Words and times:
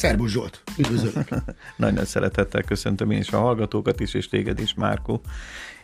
Szerbus 0.00 0.30
Zsolt, 0.30 0.62
üdvözlök! 0.78 1.28
Nagyon 1.76 2.04
szeretettel 2.04 2.62
köszöntöm 2.62 3.10
én 3.10 3.18
is 3.18 3.32
a 3.32 3.38
hallgatókat 3.38 4.00
is, 4.00 4.14
és 4.14 4.28
téged 4.28 4.60
is, 4.60 4.74
Márkó. 4.74 5.20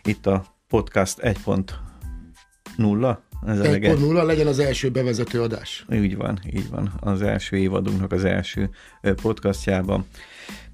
Itt 0.02 0.26
a 0.26 0.44
podcast 0.68 1.18
1.0, 1.22 3.16
ez 3.46 3.58
1.0 3.58 4.24
legyen 4.24 4.46
az 4.46 4.58
első 4.58 4.90
bevezető 4.90 5.42
adás. 5.42 5.84
Úgy 5.88 6.16
van, 6.16 6.40
így 6.52 6.70
van. 6.70 6.92
Az 7.00 7.22
első 7.22 7.56
évadunknak 7.56 8.12
az 8.12 8.24
első 8.24 8.70
podcastjában. 9.22 10.06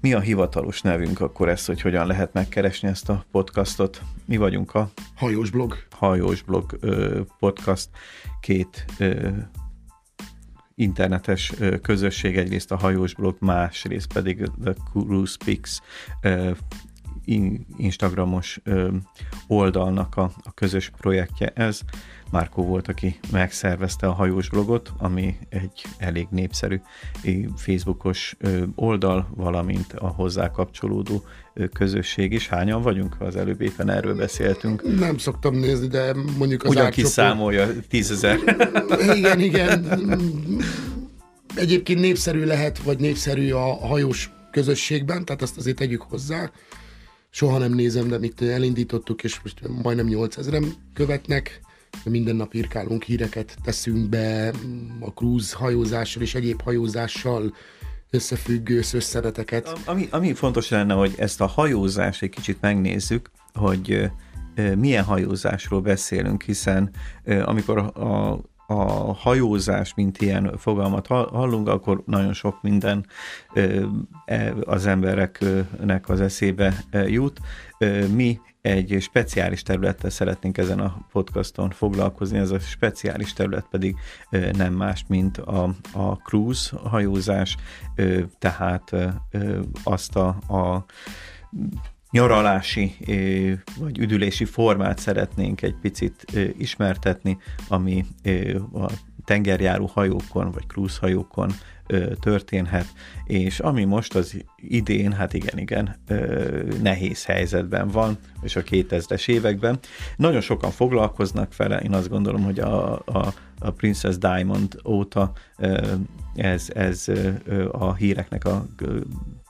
Mi 0.01 0.13
a 0.13 0.19
hivatalos 0.19 0.81
nevünk 0.81 1.19
akkor 1.19 1.49
ez, 1.49 1.65
hogy 1.65 1.81
hogyan 1.81 2.07
lehet 2.07 2.33
megkeresni 2.33 2.87
ezt 2.87 3.09
a 3.09 3.25
podcastot? 3.31 4.01
Mi 4.25 4.37
vagyunk 4.37 4.73
a 4.73 4.89
Hajós 5.15 5.49
blog. 5.49 5.75
Hajós 5.91 6.41
blog 6.41 6.79
podcast. 7.39 7.89
Két 8.41 8.85
internetes 10.75 11.53
közösség, 11.81 12.37
egyrészt 12.37 12.71
a 12.71 12.77
hajós 12.77 13.15
blog, 13.15 13.35
másrészt 13.39 14.13
pedig 14.13 14.49
The 14.63 14.73
Cruise 14.91 15.37
Pix 15.45 15.81
Instagramos 17.77 18.61
oldalnak 19.47 20.15
a, 20.15 20.31
a 20.43 20.53
közös 20.53 20.89
projektje 20.89 21.47
ez. 21.47 21.79
Márkó 22.33 22.65
volt, 22.65 22.87
aki 22.87 23.19
megszervezte 23.31 24.07
a 24.07 24.11
hajós 24.11 24.49
blogot, 24.49 24.91
ami 24.97 25.37
egy 25.49 25.85
elég 25.97 26.27
népszerű 26.29 26.79
Facebookos 27.55 28.35
oldal, 28.75 29.27
valamint 29.35 29.93
a 29.93 30.07
hozzá 30.07 30.51
kapcsolódó 30.51 31.23
közösség 31.73 32.31
is. 32.31 32.47
Hányan 32.47 32.81
vagyunk? 32.81 33.15
Az 33.19 33.35
előbb 33.35 33.61
éppen 33.61 33.89
erről 33.89 34.15
beszéltünk. 34.15 34.97
Nem 34.99 35.17
szoktam 35.17 35.55
nézni, 35.55 35.87
de 35.87 36.13
mondjuk 36.37 36.63
az 36.63 36.69
Ugyan 36.69 36.91
kiszámolja 36.91 37.67
tízezer. 37.89 38.39
igen, 39.15 39.39
igen. 39.39 40.09
Egyébként 41.55 41.99
népszerű 41.99 42.43
lehet, 42.45 42.79
vagy 42.79 42.99
népszerű 42.99 43.51
a 43.51 43.85
hajós 43.85 44.31
közösségben, 44.51 45.25
tehát 45.25 45.41
azt 45.41 45.57
azért 45.57 45.77
tegyük 45.77 46.01
hozzá. 46.01 46.51
Soha 47.29 47.57
nem 47.57 47.73
nézem, 47.73 48.07
de 48.07 48.17
mit 48.17 48.41
elindítottuk, 48.41 49.23
és 49.23 49.39
most 49.43 49.67
majdnem 49.83 50.07
8000-en 50.09 50.65
követnek 50.93 51.61
minden 52.03 52.35
nap 52.35 52.53
írkálunk 52.53 53.03
híreket, 53.03 53.57
teszünk 53.63 54.09
be 54.09 54.53
a 54.99 55.09
cruise 55.09 55.55
hajózással 55.55 56.21
és 56.21 56.35
egyéb 56.35 56.61
hajózással 56.61 57.53
összefüggő 58.09 58.77
összereteket. 58.93 59.79
Ami, 59.85 60.07
ami 60.11 60.33
fontos 60.33 60.69
lenne, 60.69 60.93
hogy 60.93 61.13
ezt 61.17 61.41
a 61.41 61.45
hajózást 61.45 62.21
egy 62.21 62.29
kicsit 62.29 62.61
megnézzük, 62.61 63.31
hogy 63.53 64.11
milyen 64.75 65.03
hajózásról 65.03 65.81
beszélünk, 65.81 66.43
hiszen 66.43 66.89
amikor 67.25 67.77
a, 67.77 68.39
a 68.67 69.13
hajózás, 69.13 69.93
mint 69.93 70.21
ilyen 70.21 70.57
fogalmat 70.57 71.07
hallunk, 71.07 71.67
akkor 71.67 72.03
nagyon 72.05 72.33
sok 72.33 72.61
minden 72.61 73.05
e, 74.25 74.53
az 74.65 74.85
embereknek 74.85 76.09
az 76.09 76.21
eszébe 76.21 76.83
jut. 77.07 77.39
Mi 78.13 78.39
egy 78.61 78.97
speciális 78.99 79.61
területtel 79.61 80.09
szeretnénk 80.09 80.57
ezen 80.57 80.79
a 80.79 80.97
podcaston 81.11 81.69
foglalkozni, 81.69 82.37
ez 82.37 82.51
a 82.51 82.59
speciális 82.59 83.33
terület 83.33 83.65
pedig 83.71 83.95
nem 84.57 84.73
más, 84.73 85.05
mint 85.07 85.37
a, 85.37 85.63
a 85.93 86.15
cruise 86.15 86.77
hajózás, 86.83 87.57
tehát 88.39 88.95
azt 89.83 90.15
a, 90.15 90.27
a 90.47 90.85
nyaralási 92.13 92.95
vagy 93.79 93.97
üdülési 93.97 94.45
formát 94.45 94.99
szeretnénk 94.99 95.61
egy 95.61 95.75
picit 95.81 96.25
ismertetni, 96.57 97.37
ami 97.67 98.05
a 98.73 98.91
tengerjáró 99.25 99.85
hajókon 99.93 100.51
vagy 100.51 100.67
cruise 100.67 100.97
hajókon 100.99 101.51
történhet, 102.19 102.85
és 103.25 103.59
ami 103.59 103.83
most 103.83 104.15
az 104.15 104.43
idén, 104.57 105.13
hát 105.13 105.33
igen, 105.33 105.57
igen, 105.57 105.95
nehéz 106.81 107.25
helyzetben 107.25 107.87
van, 107.87 108.17
és 108.41 108.55
a 108.55 108.63
2000-es 108.63 109.27
években. 109.27 109.79
Nagyon 110.15 110.41
sokan 110.41 110.71
foglalkoznak 110.71 111.55
vele, 111.55 111.79
én 111.79 111.93
azt 111.93 112.09
gondolom, 112.09 112.43
hogy 112.43 112.59
a, 112.59 112.93
a, 112.93 113.33
a 113.59 113.71
Princess 113.71 114.17
Diamond 114.17 114.79
óta 114.85 115.31
ez, 116.35 116.69
ez 116.73 117.05
a 117.71 117.93
híreknek 117.93 118.45
a 118.45 118.65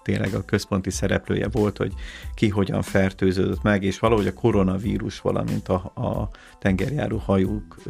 tényleg 0.03 0.33
a 0.33 0.45
központi 0.45 0.89
szereplője 0.89 1.47
volt, 1.47 1.77
hogy 1.77 1.93
ki 2.33 2.49
hogyan 2.49 2.81
fertőződött 2.81 3.61
meg, 3.61 3.83
és 3.83 3.99
valahogy 3.99 4.27
a 4.27 4.33
koronavírus, 4.33 5.21
valamint 5.21 5.67
a, 5.67 5.91
a 5.95 6.29
tengerjáró 6.59 7.17
hajók 7.17 7.81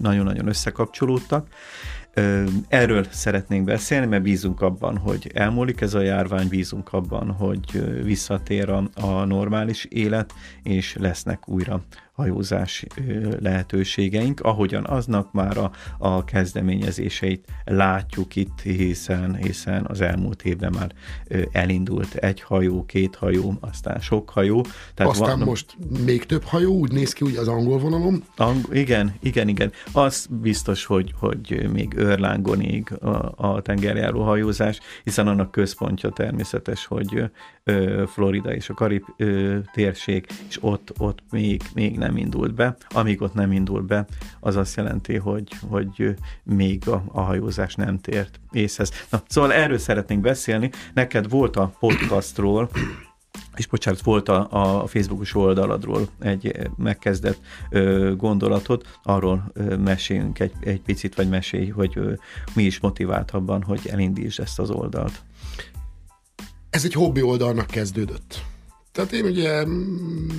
nagyon-nagyon 0.00 0.48
összekapcsolódtak. 0.48 1.48
Erről 2.68 3.04
szeretnénk 3.10 3.64
beszélni, 3.64 4.06
mert 4.06 4.22
bízunk 4.22 4.60
abban, 4.60 4.96
hogy 4.96 5.30
elmúlik 5.34 5.80
ez 5.80 5.94
a 5.94 6.00
járvány, 6.00 6.48
bízunk 6.48 6.92
abban, 6.92 7.30
hogy 7.30 8.02
visszatér 8.04 8.68
a, 8.68 8.82
a 8.94 9.24
normális 9.24 9.84
élet, 9.84 10.32
és 10.62 10.96
lesznek 10.98 11.48
újra 11.48 11.82
hajózás 12.20 12.86
lehetőségeink, 13.38 14.40
ahogyan 14.40 14.86
aznak 14.86 15.32
már 15.32 15.58
a, 15.58 15.70
a 15.98 16.24
kezdeményezéseit 16.24 17.44
látjuk 17.64 18.36
itt, 18.36 18.60
hiszen, 18.60 19.36
hiszen 19.36 19.84
az 19.88 20.00
elmúlt 20.00 20.42
évben 20.42 20.72
már 20.78 20.92
elindult 21.52 22.14
egy 22.14 22.40
hajó, 22.40 22.84
két 22.84 23.16
hajó, 23.16 23.54
aztán 23.60 24.00
sok 24.00 24.30
hajó. 24.30 24.64
Tehát 24.94 25.12
aztán 25.12 25.38
van, 25.38 25.48
most 25.48 25.76
még 26.04 26.26
több 26.26 26.42
hajó, 26.42 26.74
úgy 26.74 26.92
néz 26.92 27.12
ki, 27.12 27.24
úgy 27.24 27.36
az 27.36 27.48
angol 27.48 27.78
vonalom. 27.78 28.24
Ang- 28.36 28.74
igen, 28.74 29.14
igen, 29.20 29.48
igen. 29.48 29.72
Az 29.92 30.26
biztos, 30.30 30.84
hogy, 30.84 31.14
hogy 31.18 31.68
még 31.72 31.94
őrlángonig 31.96 32.92
a, 32.92 33.32
a 33.36 33.62
tengerjáró 33.62 34.22
hajózás, 34.22 34.78
hiszen 35.04 35.28
annak 35.28 35.50
központja 35.50 36.10
természetes, 36.10 36.86
hogy 36.86 37.30
Florida 38.06 38.54
és 38.54 38.68
a 38.68 38.74
Karib 38.74 39.04
térség, 39.72 40.26
és 40.48 40.58
ott, 40.60 40.92
ott 40.98 41.18
még, 41.30 41.62
még 41.74 41.98
nem 41.98 42.09
indult 42.16 42.54
be. 42.54 42.76
Amíg 42.88 43.22
ott 43.22 43.34
nem 43.34 43.52
indul 43.52 43.80
be, 43.80 44.06
az 44.40 44.56
azt 44.56 44.76
jelenti, 44.76 45.16
hogy, 45.16 45.52
hogy 45.68 46.14
még 46.42 46.88
a, 46.88 47.04
a 47.12 47.20
hajózás 47.20 47.74
nem 47.74 47.98
tért 47.98 48.40
észhez. 48.52 48.92
Na, 49.10 49.22
szóval 49.28 49.52
erről 49.52 49.78
szeretnénk 49.78 50.20
beszélni. 50.20 50.70
Neked 50.94 51.28
volt 51.28 51.56
a 51.56 51.72
podcastról 51.78 52.70
és 53.56 53.66
bocsánat, 53.66 54.00
volt 54.00 54.28
a, 54.28 54.48
a 54.50 54.86
Facebookos 54.86 55.34
oldaladról 55.34 56.08
egy 56.20 56.70
megkezdett 56.76 57.40
ö, 57.70 58.12
gondolatod, 58.16 58.82
arról 59.02 59.50
ö, 59.52 59.76
meséljünk 59.76 60.38
egy, 60.38 60.52
egy 60.60 60.80
picit, 60.80 61.14
vagy 61.14 61.28
mesélj, 61.28 61.68
hogy 61.68 61.92
ö, 61.94 62.12
mi 62.54 62.62
is 62.62 62.80
motivált 62.80 63.30
abban, 63.30 63.62
hogy 63.62 63.80
elindítsd 63.88 64.40
ezt 64.40 64.58
az 64.58 64.70
oldalt 64.70 65.22
ez 66.70 66.84
egy 66.84 66.92
hobbi 66.92 67.22
oldalnak 67.22 67.66
kezdődött. 67.66 68.44
Tehát 68.92 69.12
én 69.12 69.24
ugye 69.24 69.64
mm, 69.66 70.36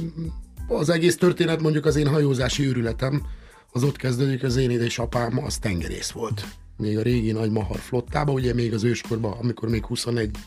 az 0.77 0.89
egész 0.89 1.17
történet 1.17 1.61
mondjuk 1.61 1.85
az 1.85 1.95
én 1.95 2.07
hajózási 2.07 2.67
őrületem, 2.67 3.23
az 3.71 3.83
ott 3.83 3.95
kezdődik, 3.95 4.43
az 4.43 4.55
én 4.55 4.69
édesapám 4.69 5.43
az 5.43 5.57
tengerész 5.57 6.11
volt. 6.11 6.45
Még 6.77 6.97
a 6.97 7.01
régi 7.01 7.31
nagy 7.31 7.51
Mahar 7.51 7.79
flottában, 7.79 8.35
ugye 8.35 8.53
még 8.53 8.73
az 8.73 8.83
őskorban, 8.83 9.31
amikor 9.31 9.69
még 9.69 9.85
21 9.85 10.37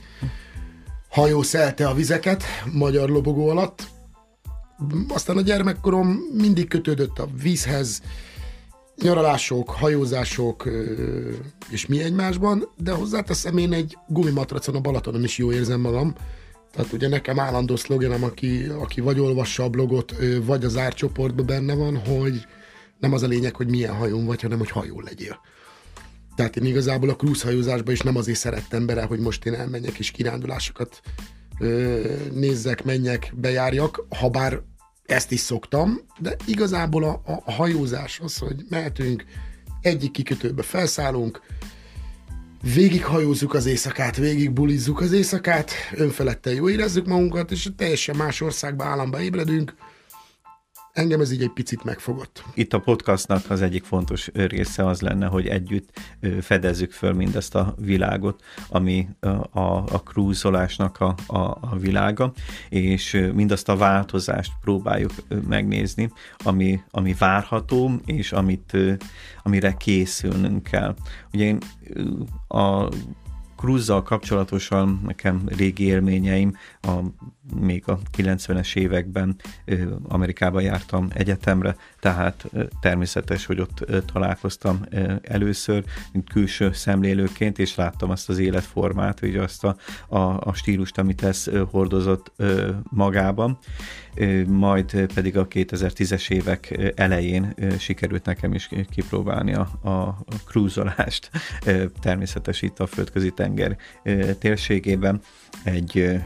hajó 1.08 1.42
szelte 1.42 1.88
a 1.88 1.94
vizeket 1.94 2.44
magyar 2.72 3.08
lobogó 3.08 3.48
alatt. 3.48 3.82
Aztán 5.08 5.36
a 5.36 5.40
gyermekkorom 5.40 6.06
mindig 6.32 6.68
kötődött 6.68 7.18
a 7.18 7.28
vízhez, 7.42 8.02
nyaralások, 9.02 9.70
hajózások 9.70 10.68
és 11.70 11.86
mi 11.86 12.02
egymásban, 12.02 12.68
de 12.76 12.92
hozzáteszem 12.92 13.56
én 13.56 13.72
egy 13.72 13.98
gumimatracon 14.08 14.74
a 14.74 14.80
Balatonon 14.80 15.24
is 15.24 15.38
jó 15.38 15.52
érzem 15.52 15.80
magam, 15.80 16.14
tehát 16.74 16.92
ugye 16.92 17.08
nekem 17.08 17.40
állandó 17.40 17.76
szlogenem, 17.76 18.24
aki, 18.24 18.64
aki 18.64 19.00
vagy 19.00 19.18
olvassa 19.18 19.62
a 19.62 19.68
blogot, 19.68 20.14
vagy 20.42 20.64
az 20.64 20.76
árcsoportban 20.76 21.46
benne 21.46 21.74
van, 21.74 21.96
hogy 21.96 22.46
nem 22.98 23.12
az 23.12 23.22
a 23.22 23.26
lényeg, 23.26 23.56
hogy 23.56 23.70
milyen 23.70 23.94
hajón 23.94 24.26
vagy, 24.26 24.40
hanem 24.40 24.58
hogy 24.58 24.70
hajó 24.70 25.00
legyél. 25.00 25.40
Tehát 26.34 26.56
én 26.56 26.64
igazából 26.64 27.08
a 27.08 27.16
cruise 27.16 27.46
hajózásban 27.46 27.94
is 27.94 28.00
nem 28.00 28.16
azért 28.16 28.38
szerettem 28.38 28.86
bele, 28.86 29.02
hogy 29.02 29.18
most 29.18 29.46
én 29.46 29.54
elmenjek 29.54 29.98
és 29.98 30.10
kirándulásokat 30.10 31.00
nézzek, 32.32 32.84
menjek, 32.84 33.32
bejárjak, 33.34 34.06
ha 34.18 34.28
bár 34.28 34.62
ezt 35.06 35.32
is 35.32 35.40
szoktam, 35.40 36.00
de 36.18 36.36
igazából 36.46 37.04
a, 37.04 37.20
a 37.44 37.52
hajózás 37.52 38.20
az, 38.20 38.38
hogy 38.38 38.64
mehetünk, 38.68 39.24
egyik 39.80 40.10
kikötőbe 40.10 40.62
felszállunk, 40.62 41.40
végig 42.72 43.04
hajózzuk 43.04 43.54
az 43.54 43.66
éjszakát, 43.66 44.16
végig 44.16 44.52
bulizzuk 44.52 45.00
az 45.00 45.12
éjszakát, 45.12 45.70
önfeledten 45.94 46.54
jó 46.54 46.68
érezzük 46.68 47.06
magunkat, 47.06 47.50
és 47.50 47.68
teljesen 47.76 48.16
más 48.16 48.40
országba, 48.40 48.84
államba 48.84 49.20
ébredünk, 49.20 49.74
engem 50.94 51.20
ez 51.20 51.32
így 51.32 51.42
egy 51.42 51.52
picit 51.52 51.84
megfogott. 51.84 52.44
Itt 52.54 52.72
a 52.72 52.78
podcastnak 52.78 53.50
az 53.50 53.62
egyik 53.62 53.84
fontos 53.84 54.30
része 54.32 54.86
az 54.86 55.00
lenne, 55.00 55.26
hogy 55.26 55.46
együtt 55.46 56.00
fedezzük 56.40 56.92
föl 56.92 57.12
mindezt 57.12 57.54
a 57.54 57.74
világot, 57.78 58.42
ami 58.68 59.08
a, 59.50 59.60
a 59.60 60.02
krúzolásnak 60.04 61.00
a, 61.00 61.14
a, 61.26 61.38
a 61.60 61.76
világa, 61.80 62.32
és 62.68 63.28
mindazt 63.34 63.68
a 63.68 63.76
változást 63.76 64.52
próbáljuk 64.60 65.12
megnézni, 65.48 66.10
ami, 66.38 66.80
ami 66.90 67.14
várható, 67.18 67.90
és 68.04 68.32
amit, 68.32 68.76
amire 69.42 69.72
készülnünk 69.72 70.62
kell. 70.62 70.94
Ugye 71.32 71.44
én 71.44 71.58
a 72.48 72.88
krúzzal 73.64 74.02
kapcsolatosan 74.02 75.00
nekem 75.06 75.42
régi 75.56 75.84
élményeim, 75.84 76.56
a, 76.82 76.92
még 77.60 77.82
a 77.86 77.98
90-es 78.16 78.76
években 78.76 79.36
Amerikába 80.02 80.60
jártam 80.60 81.08
egyetemre, 81.14 81.76
tehát 82.00 82.50
természetes, 82.80 83.46
hogy 83.46 83.60
ott 83.60 83.84
találkoztam 84.12 84.80
először, 85.22 85.84
mint 86.12 86.30
külső 86.30 86.72
szemlélőként, 86.72 87.58
és 87.58 87.74
láttam 87.74 88.10
azt 88.10 88.28
az 88.28 88.38
életformát, 88.38 89.20
vagy 89.20 89.36
azt 89.36 89.64
a, 89.64 89.76
a, 90.08 90.18
a 90.18 90.52
stílust, 90.52 90.98
amit 90.98 91.22
ez 91.22 91.50
hordozott 91.70 92.32
magában 92.82 93.58
majd 94.46 95.06
pedig 95.14 95.36
a 95.36 95.48
2010-es 95.48 96.30
évek 96.30 96.92
elején 96.94 97.54
sikerült 97.78 98.24
nekem 98.24 98.52
is 98.52 98.68
kipróbálni 98.90 99.54
a, 99.54 99.60
a 99.82 100.24
cruisolást, 100.46 101.30
természetes 102.00 102.62
itt 102.62 102.78
a 102.78 102.86
földközi 102.86 103.30
tenger 103.30 103.76
térségében 104.38 105.20
egy 105.64 106.20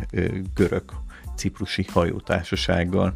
görög 0.54 0.82
ciprusi 1.36 1.86
hajótársasággal 1.92 3.14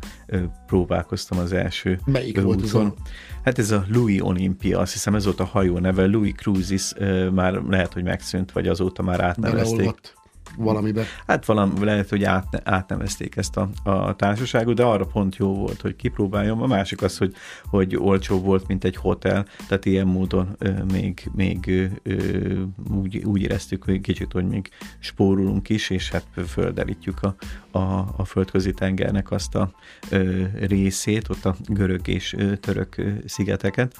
próbálkoztam 0.66 1.38
az 1.38 1.52
első 1.52 2.00
Melyik 2.04 2.38
úton. 2.38 2.44
volt 2.44 2.62
az 2.62 3.12
Hát 3.42 3.58
ez 3.58 3.70
a 3.70 3.84
Louis 3.88 4.22
Olympia, 4.22 4.78
azt 4.78 4.92
hiszem 4.92 5.14
ez 5.14 5.24
volt 5.24 5.40
a 5.40 5.44
hajó 5.44 5.78
neve, 5.78 6.06
Louis 6.06 6.32
Cruises, 6.32 6.92
már 7.32 7.52
lehet, 7.52 7.92
hogy 7.92 8.02
megszűnt, 8.02 8.52
vagy 8.52 8.68
azóta 8.68 9.02
már 9.02 9.20
átnevezték. 9.20 9.76
Beleolvadt 9.76 10.21
valamibe. 10.56 11.04
Hát 11.26 11.44
valami, 11.44 11.84
lehet, 11.84 12.08
hogy 12.08 12.24
át, 12.24 12.62
átnevezték 12.64 13.36
ezt 13.36 13.56
a, 13.56 13.68
a 13.82 14.16
társaságot, 14.16 14.74
de 14.74 14.82
arra 14.82 15.04
pont 15.04 15.36
jó 15.36 15.54
volt, 15.54 15.80
hogy 15.80 15.96
kipróbáljam. 15.96 16.62
A 16.62 16.66
másik 16.66 17.02
az, 17.02 17.18
hogy, 17.18 17.34
hogy 17.64 17.96
olcsó 17.96 18.40
volt, 18.40 18.66
mint 18.66 18.84
egy 18.84 18.96
hotel, 18.96 19.46
tehát 19.68 19.84
ilyen 19.84 20.06
módon 20.06 20.56
ö, 20.58 20.70
még, 20.92 21.30
még 21.34 21.90
ö, 22.02 22.52
úgy, 22.94 23.16
úgy 23.24 23.42
éreztük, 23.42 23.84
hogy 23.84 24.00
kicsit, 24.00 24.32
hogy 24.32 24.48
még 24.48 24.68
spórolunk 24.98 25.68
is, 25.68 25.90
és 25.90 26.10
hát 26.10 26.26
földerítjük 26.46 27.22
a, 27.22 27.34
a, 27.78 28.14
a 28.16 28.24
földközi 28.24 28.72
tengernek 28.72 29.30
azt 29.30 29.54
a 29.54 29.72
ö, 30.10 30.42
részét, 30.54 31.28
ott 31.28 31.44
a 31.44 31.56
görög 31.66 32.08
és 32.08 32.32
ö, 32.32 32.56
török 32.56 33.02
szigeteket. 33.24 33.96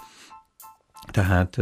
Tehát 1.11 1.57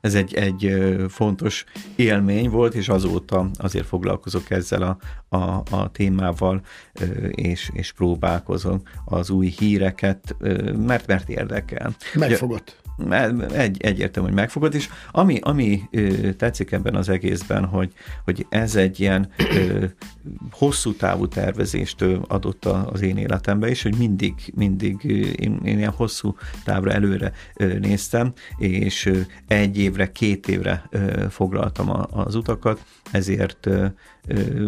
ez 0.00 0.14
egy, 0.14 0.34
egy 0.34 0.86
fontos 1.08 1.64
élmény 1.96 2.50
volt, 2.50 2.74
és 2.74 2.88
azóta 2.88 3.50
azért 3.58 3.86
foglalkozok 3.86 4.50
ezzel 4.50 4.82
a, 4.82 4.96
a, 5.36 5.62
a 5.70 5.90
témával, 5.90 6.60
és, 7.30 7.70
és 7.72 7.92
próbálkozom 7.92 8.82
az 9.04 9.30
új 9.30 9.46
híreket, 9.46 10.36
mert, 10.76 11.06
mert 11.06 11.28
érdekel. 11.28 11.94
Megfogott 12.14 12.81
egy, 13.52 13.82
egyértelmű, 13.82 14.28
hogy 14.28 14.38
megfogod, 14.38 14.74
és 14.74 14.88
ami, 15.10 15.38
ami 15.42 15.82
ö, 15.90 16.32
tetszik 16.32 16.72
ebben 16.72 16.94
az 16.94 17.08
egészben, 17.08 17.64
hogy, 17.64 17.92
hogy 18.24 18.46
ez 18.48 18.76
egy 18.76 19.00
ilyen 19.00 19.28
ö, 19.54 19.84
hosszú 20.50 20.92
távú 20.94 21.28
tervezést 21.28 22.04
adott 22.28 22.64
az 22.64 23.00
én 23.00 23.16
életembe, 23.16 23.68
és 23.68 23.82
hogy 23.82 23.96
mindig, 23.98 24.34
mindig 24.54 25.04
én, 25.38 25.60
én 25.64 25.78
ilyen 25.78 25.90
hosszú 25.90 26.36
távra 26.64 26.92
előre 26.92 27.32
ö, 27.56 27.78
néztem, 27.78 28.32
és 28.56 29.06
ö, 29.06 29.20
egy 29.46 29.78
évre, 29.78 30.12
két 30.12 30.48
évre 30.48 30.84
ö, 30.90 31.26
foglaltam 31.30 31.90
a, 31.90 32.06
az 32.10 32.34
utakat, 32.34 32.84
ezért 33.10 33.66
ö, 33.66 33.86
ö, 34.26 34.66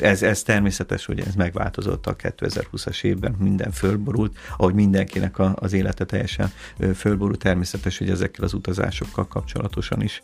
ez, 0.00 0.22
ez 0.22 0.42
természetes, 0.42 1.06
hogy 1.06 1.20
ez 1.20 1.34
megváltozott 1.34 2.06
a 2.06 2.16
2020-as 2.16 3.04
évben, 3.04 3.36
minden 3.38 3.70
fölborult, 3.70 4.36
ahogy 4.56 4.74
mindenkinek 4.74 5.38
a, 5.38 5.56
az 5.58 5.72
élete 5.72 6.04
teljesen 6.04 6.52
fölborult, 6.94 7.38
természetes, 7.38 7.98
hogy 7.98 8.10
ezekkel 8.10 8.44
az 8.44 8.54
utazásokkal 8.54 9.26
kapcsolatosan 9.26 10.02
is 10.02 10.22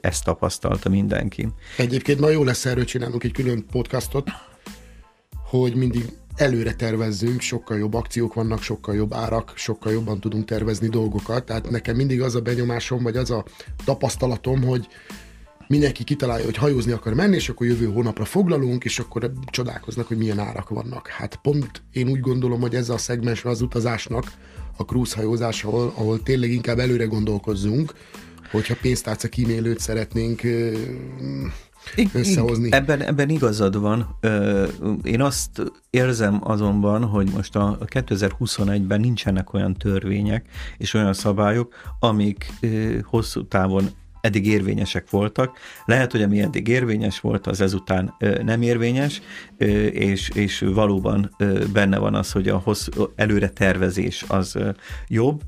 ezt 0.00 0.24
tapasztalta 0.24 0.88
mindenki. 0.88 1.48
Egyébként 1.76 2.18
nagyon 2.18 2.34
jó 2.34 2.44
lesz 2.44 2.64
erről 2.64 2.84
csinálnunk 2.84 3.24
egy 3.24 3.32
külön 3.32 3.66
podcastot, 3.70 4.30
hogy 5.50 5.74
mindig 5.74 6.04
előre 6.36 6.74
tervezzünk, 6.74 7.40
sokkal 7.40 7.78
jobb 7.78 7.94
akciók 7.94 8.34
vannak, 8.34 8.62
sokkal 8.62 8.94
jobb 8.94 9.12
árak, 9.14 9.52
sokkal 9.56 9.92
jobban 9.92 10.20
tudunk 10.20 10.44
tervezni 10.44 10.88
dolgokat. 10.88 11.44
Tehát 11.44 11.70
nekem 11.70 11.96
mindig 11.96 12.22
az 12.22 12.34
a 12.34 12.40
benyomásom, 12.40 13.02
vagy 13.02 13.16
az 13.16 13.30
a 13.30 13.44
tapasztalatom, 13.84 14.62
hogy 14.62 14.86
mindenki 15.68 16.04
kitalálja, 16.04 16.44
hogy 16.44 16.56
hajózni 16.56 16.92
akar 16.92 17.14
menni, 17.14 17.34
és 17.34 17.48
akkor 17.48 17.66
jövő 17.66 17.86
hónapra 17.86 18.24
foglalunk, 18.24 18.84
és 18.84 18.98
akkor 18.98 19.32
csodálkoznak, 19.46 20.06
hogy 20.06 20.16
milyen 20.16 20.38
árak 20.38 20.68
vannak. 20.68 21.08
Hát 21.08 21.36
pont 21.42 21.82
én 21.92 22.08
úgy 22.08 22.20
gondolom, 22.20 22.60
hogy 22.60 22.74
ez 22.74 22.88
a 22.88 22.98
szegmens 22.98 23.44
az 23.44 23.60
utazásnak, 23.60 24.32
a 24.76 24.82
cruise 24.82 25.16
hajózás, 25.16 25.64
ahol, 25.64 25.92
ahol 25.96 26.22
tényleg 26.22 26.50
inkább 26.50 26.78
előre 26.78 27.04
gondolkozzunk, 27.04 27.92
hogyha 28.50 28.74
pénztárca 28.80 29.28
kímélőt 29.28 29.78
szeretnénk 29.78 30.42
összehozni. 32.12 32.72
Ebben, 32.72 33.02
ebben 33.02 33.28
igazad 33.28 33.80
van. 33.80 34.18
Én 35.02 35.20
azt 35.20 35.72
érzem 35.90 36.40
azonban, 36.42 37.04
hogy 37.04 37.30
most 37.34 37.56
a 37.56 37.78
2021-ben 37.80 39.00
nincsenek 39.00 39.52
olyan 39.52 39.74
törvények 39.74 40.46
és 40.76 40.94
olyan 40.94 41.12
szabályok, 41.12 41.74
amik 42.00 42.52
hosszú 43.02 43.46
távon 43.48 43.88
eddig 44.26 44.46
érvényesek 44.46 45.10
voltak. 45.10 45.58
Lehet, 45.84 46.12
hogy 46.12 46.22
ami 46.22 46.40
eddig 46.40 46.68
érvényes 46.68 47.20
volt, 47.20 47.46
az 47.46 47.60
ezután 47.60 48.14
nem 48.44 48.62
érvényes, 48.62 49.20
és, 49.90 50.28
és 50.28 50.64
valóban 50.74 51.36
benne 51.72 51.98
van 51.98 52.14
az, 52.14 52.32
hogy 52.32 52.48
a 52.48 52.58
hossz, 52.58 52.88
előre 53.16 53.48
tervezés 53.48 54.24
az 54.28 54.58
jobb, 55.08 55.42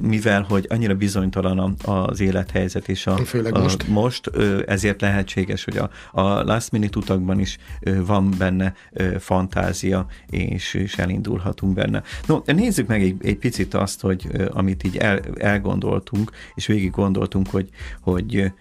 mivel 0.00 0.42
hogy 0.42 0.66
annyira 0.68 0.94
bizonytalan 0.94 1.74
az 1.84 2.20
élethelyzet 2.20 2.88
és 2.88 3.06
a, 3.06 3.16
Főleg 3.16 3.52
most. 3.52 3.82
a 3.88 3.92
most, 3.92 4.30
ezért 4.66 5.00
lehetséges, 5.00 5.64
hogy 5.64 5.76
a, 5.76 5.90
a 6.12 6.22
last 6.22 6.70
minute 6.70 6.98
utakban 6.98 7.40
is 7.40 7.58
van 8.06 8.34
benne 8.38 8.74
fantázia, 9.18 10.06
és, 10.26 10.74
és 10.74 10.96
elindulhatunk 10.96 11.74
benne. 11.74 12.02
No, 12.26 12.40
nézzük 12.44 12.86
meg 12.86 13.02
egy, 13.02 13.16
egy 13.22 13.36
picit 13.36 13.74
azt, 13.74 14.00
hogy 14.00 14.26
amit 14.50 14.84
így 14.84 14.96
el, 14.96 15.20
elgondoltunk, 15.38 16.30
és 16.54 16.66
végig 16.66 16.90
gondoltunk, 16.90 17.50
hogy, 17.50 17.68
hogy 18.00 18.52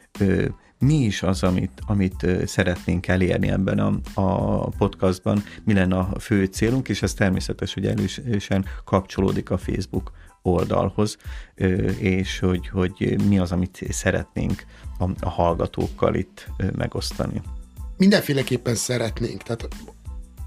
mi 0.79 0.95
is 0.95 1.23
az, 1.23 1.43
amit, 1.43 1.71
amit 1.87 2.25
szeretnénk 2.45 3.07
elérni 3.07 3.49
ebben 3.49 3.79
a, 3.79 3.99
a 4.13 4.69
podcastban, 4.69 5.43
mi 5.63 5.73
lenne 5.73 5.97
a 5.97 6.19
fő 6.19 6.45
célunk, 6.45 6.89
és 6.89 7.01
ez 7.01 7.13
természetes, 7.13 7.73
hogy 7.73 7.85
elősen 7.85 8.65
kapcsolódik 8.85 9.49
a 9.49 9.57
Facebook 9.57 10.11
oldalhoz, 10.41 11.17
és 11.97 12.39
hogy, 12.39 12.67
hogy 12.67 13.21
mi 13.27 13.39
az, 13.39 13.51
amit 13.51 13.85
szeretnénk 13.89 14.65
a, 14.99 15.03
a 15.19 15.29
hallgatókkal 15.29 16.15
itt 16.15 16.47
megosztani. 16.75 17.41
Mindenféleképpen 17.97 18.75
szeretnénk. 18.75 19.43
Tehát 19.43 19.67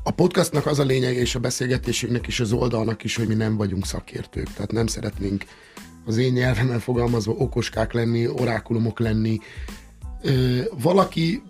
a 0.02 0.10
podcastnak 0.10 0.66
az 0.66 0.78
a 0.78 0.84
lényeg, 0.84 1.14
és 1.14 1.34
a 1.34 1.40
beszélgetésünknek 1.40 2.26
is 2.26 2.40
az 2.40 2.52
oldalnak 2.52 3.04
is, 3.04 3.16
hogy 3.16 3.26
mi 3.26 3.34
nem 3.34 3.56
vagyunk 3.56 3.86
szakértők. 3.86 4.52
Tehát 4.52 4.72
nem 4.72 4.86
szeretnénk 4.86 5.44
az 6.06 6.16
én 6.16 6.32
nyelvemmel 6.32 6.80
fogalmazva 6.80 7.32
okoskák 7.32 7.92
lenni, 7.92 8.28
orákulumok 8.28 8.98
lenni. 8.98 9.38
Valaki 10.82 11.42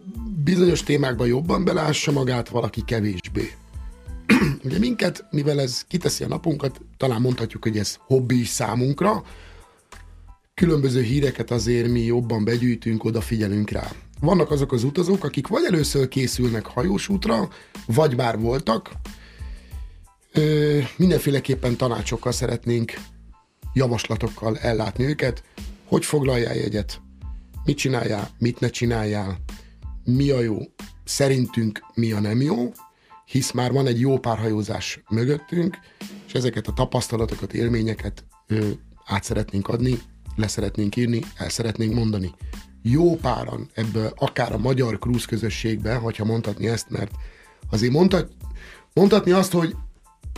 bizonyos 0.44 0.82
témákban 0.82 1.26
jobban 1.26 1.64
belássa 1.64 2.12
magát, 2.12 2.48
valaki 2.48 2.82
kevésbé. 2.84 3.54
Ugye 4.64 4.78
minket, 4.78 5.24
mivel 5.30 5.60
ez 5.60 5.84
kiteszi 5.88 6.24
a 6.24 6.28
napunkat, 6.28 6.80
talán 6.96 7.20
mondhatjuk, 7.20 7.62
hogy 7.62 7.78
ez 7.78 7.96
hobbi 7.98 8.44
számunkra, 8.44 9.24
különböző 10.54 11.02
híreket 11.02 11.50
azért 11.50 11.88
mi 11.88 12.00
jobban 12.00 12.44
begyűjtünk, 12.44 13.04
odafigyelünk 13.04 13.70
rá. 13.70 13.90
Vannak 14.20 14.50
azok 14.50 14.72
az 14.72 14.84
utazók, 14.84 15.24
akik 15.24 15.46
vagy 15.46 15.64
először 15.64 16.08
készülnek 16.08 16.66
hajós 16.66 17.08
útra, 17.08 17.48
vagy 17.86 18.16
már 18.16 18.38
voltak. 18.38 18.90
Ö, 20.32 20.78
mindenféleképpen 20.96 21.76
tanácsokkal 21.76 22.32
szeretnénk 22.32 22.92
javaslatokkal 23.74 24.58
ellátni 24.58 25.04
őket, 25.04 25.42
hogy 25.84 26.04
foglaljál 26.04 26.54
jegyet, 26.54 27.00
mit 27.64 27.76
csináljál, 27.76 28.30
mit 28.38 28.60
ne 28.60 28.68
csináljál, 28.68 29.38
mi 30.04 30.30
a 30.30 30.40
jó, 30.40 30.58
szerintünk 31.04 31.80
mi 31.94 32.12
a 32.12 32.20
nem 32.20 32.40
jó, 32.40 32.72
hisz 33.24 33.50
már 33.50 33.72
van 33.72 33.86
egy 33.86 34.00
jó 34.00 34.18
párhajózás 34.18 35.02
mögöttünk, 35.08 35.78
és 36.26 36.32
ezeket 36.32 36.66
a 36.66 36.72
tapasztalatokat, 36.72 37.52
élményeket 37.52 38.24
ö, 38.46 38.68
át 39.04 39.24
szeretnénk 39.24 39.68
adni, 39.68 39.98
le 40.36 40.48
szeretnénk 40.48 40.96
írni, 40.96 41.20
el 41.36 41.48
szeretnénk 41.48 41.94
mondani. 41.94 42.34
Jó 42.82 43.16
páran 43.16 43.70
ebből, 43.74 44.12
akár 44.16 44.52
a 44.52 44.58
magyar 44.58 44.98
krúz 44.98 45.24
közösségben, 45.24 46.00
hogyha 46.00 46.24
mondhatni 46.24 46.68
ezt, 46.68 46.90
mert 46.90 47.10
azért 47.70 47.92
mondhat, 47.92 48.32
mondhatni 48.92 49.30
azt, 49.30 49.52
hogy 49.52 49.74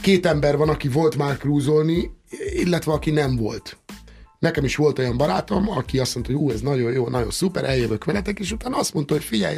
két 0.02 0.26
ember 0.26 0.56
van, 0.56 0.68
aki 0.68 0.88
volt 0.88 1.16
már 1.16 1.36
krúzolni, 1.36 2.10
illetve 2.54 2.92
aki 2.92 3.10
nem 3.10 3.36
volt. 3.36 3.76
Nekem 4.38 4.64
is 4.64 4.76
volt 4.76 4.98
olyan 4.98 5.16
barátom, 5.16 5.70
aki 5.70 5.98
azt 5.98 6.14
mondta, 6.14 6.32
hogy 6.32 6.42
ú, 6.42 6.50
ez 6.50 6.60
nagyon 6.60 6.92
jó, 6.92 7.08
nagyon 7.08 7.30
szuper, 7.30 7.64
eljövök 7.64 8.04
veletek, 8.04 8.38
és 8.38 8.52
utána 8.52 8.76
azt 8.76 8.94
mondta, 8.94 9.14
hogy 9.14 9.24
figyelj, 9.24 9.56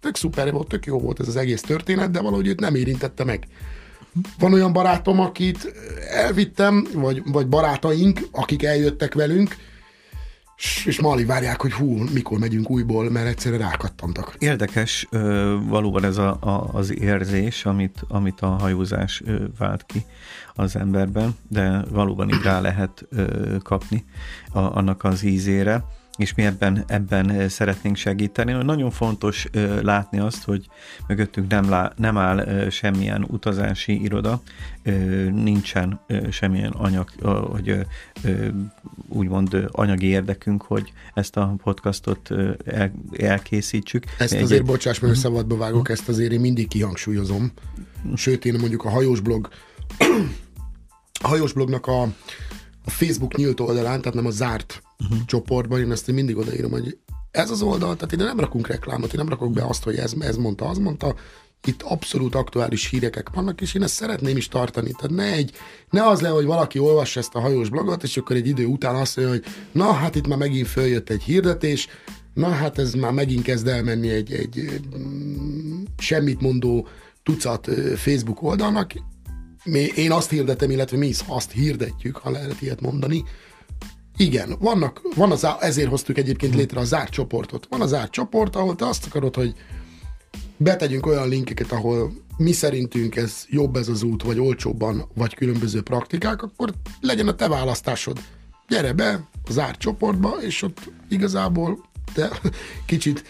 tök 0.00 0.16
szuper 0.16 0.52
volt, 0.52 0.68
tök 0.68 0.86
jó 0.86 0.98
volt 0.98 1.20
ez 1.20 1.28
az 1.28 1.36
egész 1.36 1.60
történet, 1.60 2.10
de 2.10 2.20
valahogy 2.20 2.46
őt 2.46 2.60
nem 2.60 2.74
érintette 2.74 3.24
meg. 3.24 3.46
Van 4.38 4.52
olyan 4.52 4.72
barátom, 4.72 5.20
akit 5.20 5.72
elvittem, 6.10 6.86
vagy, 6.92 7.22
vagy 7.24 7.48
barátaink, 7.48 8.20
akik 8.30 8.62
eljöttek 8.62 9.14
velünk, 9.14 9.56
és 10.84 11.00
ma 11.00 11.10
alig 11.10 11.26
várják, 11.26 11.60
hogy 11.60 11.72
hú, 11.72 11.96
mikor 12.12 12.38
megyünk 12.38 12.70
újból, 12.70 13.10
mert 13.10 13.26
egyszerűen 13.26 13.60
rákattantak. 13.60 14.34
Érdekes 14.38 15.08
valóban 15.66 16.04
ez 16.04 16.16
a, 16.16 16.36
a, 16.40 16.68
az 16.72 17.00
érzés, 17.00 17.64
amit, 17.64 18.04
amit 18.08 18.40
a 18.40 18.46
hajózás 18.46 19.22
vált 19.58 19.86
ki 19.86 20.04
az 20.54 20.76
emberben, 20.76 21.36
de 21.48 21.84
valóban 21.90 22.28
így 22.28 22.42
rá 22.42 22.60
lehet 22.60 23.08
kapni 23.62 24.04
a, 24.52 24.58
annak 24.58 25.04
az 25.04 25.22
ízére 25.22 25.84
és 26.18 26.34
mi 26.34 26.42
ebben, 26.42 26.84
ebben 26.86 27.48
szeretnénk 27.48 27.96
segíteni. 27.96 28.52
Nagyon 28.52 28.90
fontos 28.90 29.46
látni 29.82 30.18
azt, 30.18 30.44
hogy 30.44 30.66
mögöttünk 31.06 31.50
nem, 31.50 31.68
lá, 31.68 31.92
nem 31.96 32.16
áll 32.16 32.68
semmilyen 32.70 33.26
utazási 33.28 34.02
iroda, 34.02 34.42
nincsen 35.32 36.00
semmilyen 36.30 36.72
anyag, 36.72 37.08
hogy 37.50 37.86
úgymond 39.08 39.68
anyagi 39.70 40.06
érdekünk, 40.06 40.62
hogy 40.62 40.92
ezt 41.14 41.36
a 41.36 41.54
podcastot 41.62 42.30
el, 42.64 42.92
elkészítsük. 43.16 44.04
Ezt 44.18 44.34
azért, 44.34 44.60
egy... 44.60 44.66
bocsáss, 44.66 44.98
mert 44.98 45.14
szabadba 45.14 45.56
vágok, 45.56 45.88
ezt 45.88 46.08
azért 46.08 46.32
én 46.32 46.40
mindig 46.40 46.68
kihangsúlyozom. 46.68 47.52
Sőt, 48.14 48.44
én 48.44 48.54
mondjuk 48.60 48.84
a 48.84 48.90
hajós 48.90 49.20
blog 49.20 49.48
a 51.22 51.28
hajós 51.28 51.52
blognak 51.52 51.86
a, 51.86 52.08
a 52.88 52.90
Facebook 52.90 53.36
nyílt 53.36 53.60
oldalán, 53.60 54.00
tehát 54.00 54.14
nem 54.14 54.26
a 54.26 54.30
zárt 54.30 54.82
uh-huh. 54.98 55.18
csoportban, 55.26 55.80
én 55.80 55.90
ezt 55.90 56.08
én 56.08 56.14
mindig 56.14 56.36
odaírom, 56.36 56.70
hogy 56.70 56.98
ez 57.30 57.50
az 57.50 57.62
oldal, 57.62 57.94
tehát 57.94 58.12
ide 58.12 58.24
nem 58.24 58.40
rakunk 58.40 58.66
reklámot, 58.66 59.12
én 59.12 59.18
nem 59.18 59.28
rakok 59.28 59.52
be 59.52 59.64
azt, 59.64 59.84
hogy 59.84 59.96
ez, 59.96 60.12
ez 60.18 60.36
mondta, 60.36 60.68
az 60.68 60.78
mondta, 60.78 61.14
itt 61.64 61.82
abszolút 61.82 62.34
aktuális 62.34 62.88
hírekek 62.88 63.30
vannak, 63.34 63.60
és 63.60 63.74
én 63.74 63.82
ezt 63.82 63.94
szeretném 63.94 64.36
is 64.36 64.48
tartani. 64.48 64.90
Tehát 64.90 65.16
ne, 65.16 65.32
egy, 65.32 65.52
ne 65.90 66.06
az 66.06 66.20
le, 66.20 66.28
hogy 66.28 66.44
valaki 66.44 66.78
olvassa 66.78 67.20
ezt 67.20 67.34
a 67.34 67.40
hajós 67.40 67.68
blogot, 67.68 68.02
és 68.02 68.16
akkor 68.16 68.36
egy 68.36 68.46
idő 68.46 68.66
után 68.66 68.94
azt 68.94 69.16
mondja, 69.16 69.34
hogy 69.34 69.44
na, 69.72 69.92
hát 69.92 70.14
itt 70.14 70.26
már 70.26 70.38
megint 70.38 70.66
följött 70.66 71.10
egy 71.10 71.22
hirdetés, 71.22 71.88
na, 72.34 72.48
hát 72.48 72.78
ez 72.78 72.94
már 72.94 73.12
megint 73.12 73.42
kezd 73.42 73.66
elmenni 73.66 74.08
egy, 74.08 74.32
egy 74.32 74.80
mm, 74.98 75.82
semmit 75.98 76.40
mondó 76.40 76.86
tucat 77.22 77.68
Facebook 77.96 78.42
oldalnak. 78.42 78.92
Én 79.74 80.12
azt 80.12 80.30
hirdetem, 80.30 80.70
illetve 80.70 80.96
mi 80.96 81.06
is 81.06 81.20
azt 81.26 81.50
hirdetjük, 81.50 82.16
ha 82.16 82.30
lehet 82.30 82.60
ilyet 82.60 82.80
mondani, 82.80 83.24
igen, 84.16 84.56
vannak, 84.58 85.00
van 85.14 85.32
az, 85.32 85.46
ezért 85.60 85.88
hoztuk 85.88 86.18
egyébként 86.18 86.54
létre 86.54 86.80
a 86.80 86.84
zárt 86.84 87.10
csoportot. 87.10 87.66
Van 87.70 87.80
a 87.80 87.86
zárt 87.86 88.10
csoport, 88.10 88.56
ahol 88.56 88.74
te 88.74 88.86
azt 88.86 89.06
akarod, 89.06 89.34
hogy 89.34 89.54
betegyünk 90.56 91.06
olyan 91.06 91.28
linkeket, 91.28 91.72
ahol 91.72 92.12
mi 92.36 92.52
szerintünk 92.52 93.16
ez 93.16 93.44
jobb 93.48 93.76
ez 93.76 93.88
az 93.88 94.02
út, 94.02 94.22
vagy 94.22 94.38
olcsóbban, 94.38 95.08
vagy 95.14 95.34
különböző 95.34 95.82
praktikák, 95.82 96.42
akkor 96.42 96.74
legyen 97.00 97.28
a 97.28 97.34
te 97.34 97.48
választásod. 97.48 98.18
Gyere 98.68 98.92
be 98.92 99.28
a 99.44 99.52
zárt 99.52 99.78
csoportba, 99.78 100.36
és 100.40 100.62
ott 100.62 100.90
igazából 101.08 101.88
te 102.14 102.40
kicsit 102.86 103.24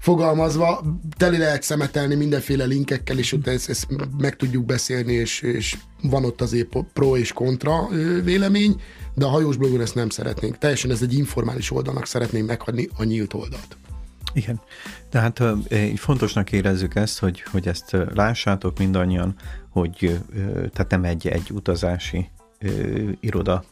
fogalmazva, 0.00 0.82
teli 1.16 1.38
lehet 1.38 1.62
szemetelni 1.62 2.14
mindenféle 2.14 2.64
linkekkel, 2.64 3.18
és 3.18 3.32
ott 3.32 3.46
ezt, 3.46 3.68
ezt 3.68 3.86
meg 4.18 4.36
tudjuk 4.36 4.64
beszélni, 4.64 5.12
és, 5.12 5.40
és 5.40 5.76
van 6.02 6.24
ott 6.24 6.40
azért 6.40 6.76
pro 6.92 7.16
és 7.16 7.32
kontra 7.32 7.88
vélemény, 8.24 8.80
de 9.14 9.24
a 9.24 9.28
hajós 9.28 9.56
blogon 9.56 9.80
ezt 9.80 9.94
nem 9.94 10.08
szeretnénk. 10.08 10.58
Teljesen 10.58 10.90
ez 10.90 11.02
egy 11.02 11.14
informális 11.14 11.70
oldalnak 11.70 12.06
szeretnénk 12.06 12.46
meghagyni 12.46 12.88
a 12.96 13.04
nyílt 13.04 13.34
oldalt. 13.34 13.76
Igen, 14.32 14.60
tehát 15.08 15.42
fontosnak 15.96 16.52
érezzük 16.52 16.94
ezt, 16.94 17.18
hogy, 17.18 17.42
hogy 17.50 17.68
ezt 17.68 17.96
lássátok 18.14 18.78
mindannyian, 18.78 19.34
hogy 19.68 20.20
tehát 20.72 20.86
nem 20.88 21.04
egy, 21.04 21.28
egy 21.28 21.50
utazási 21.50 22.30
iroda 23.20 23.64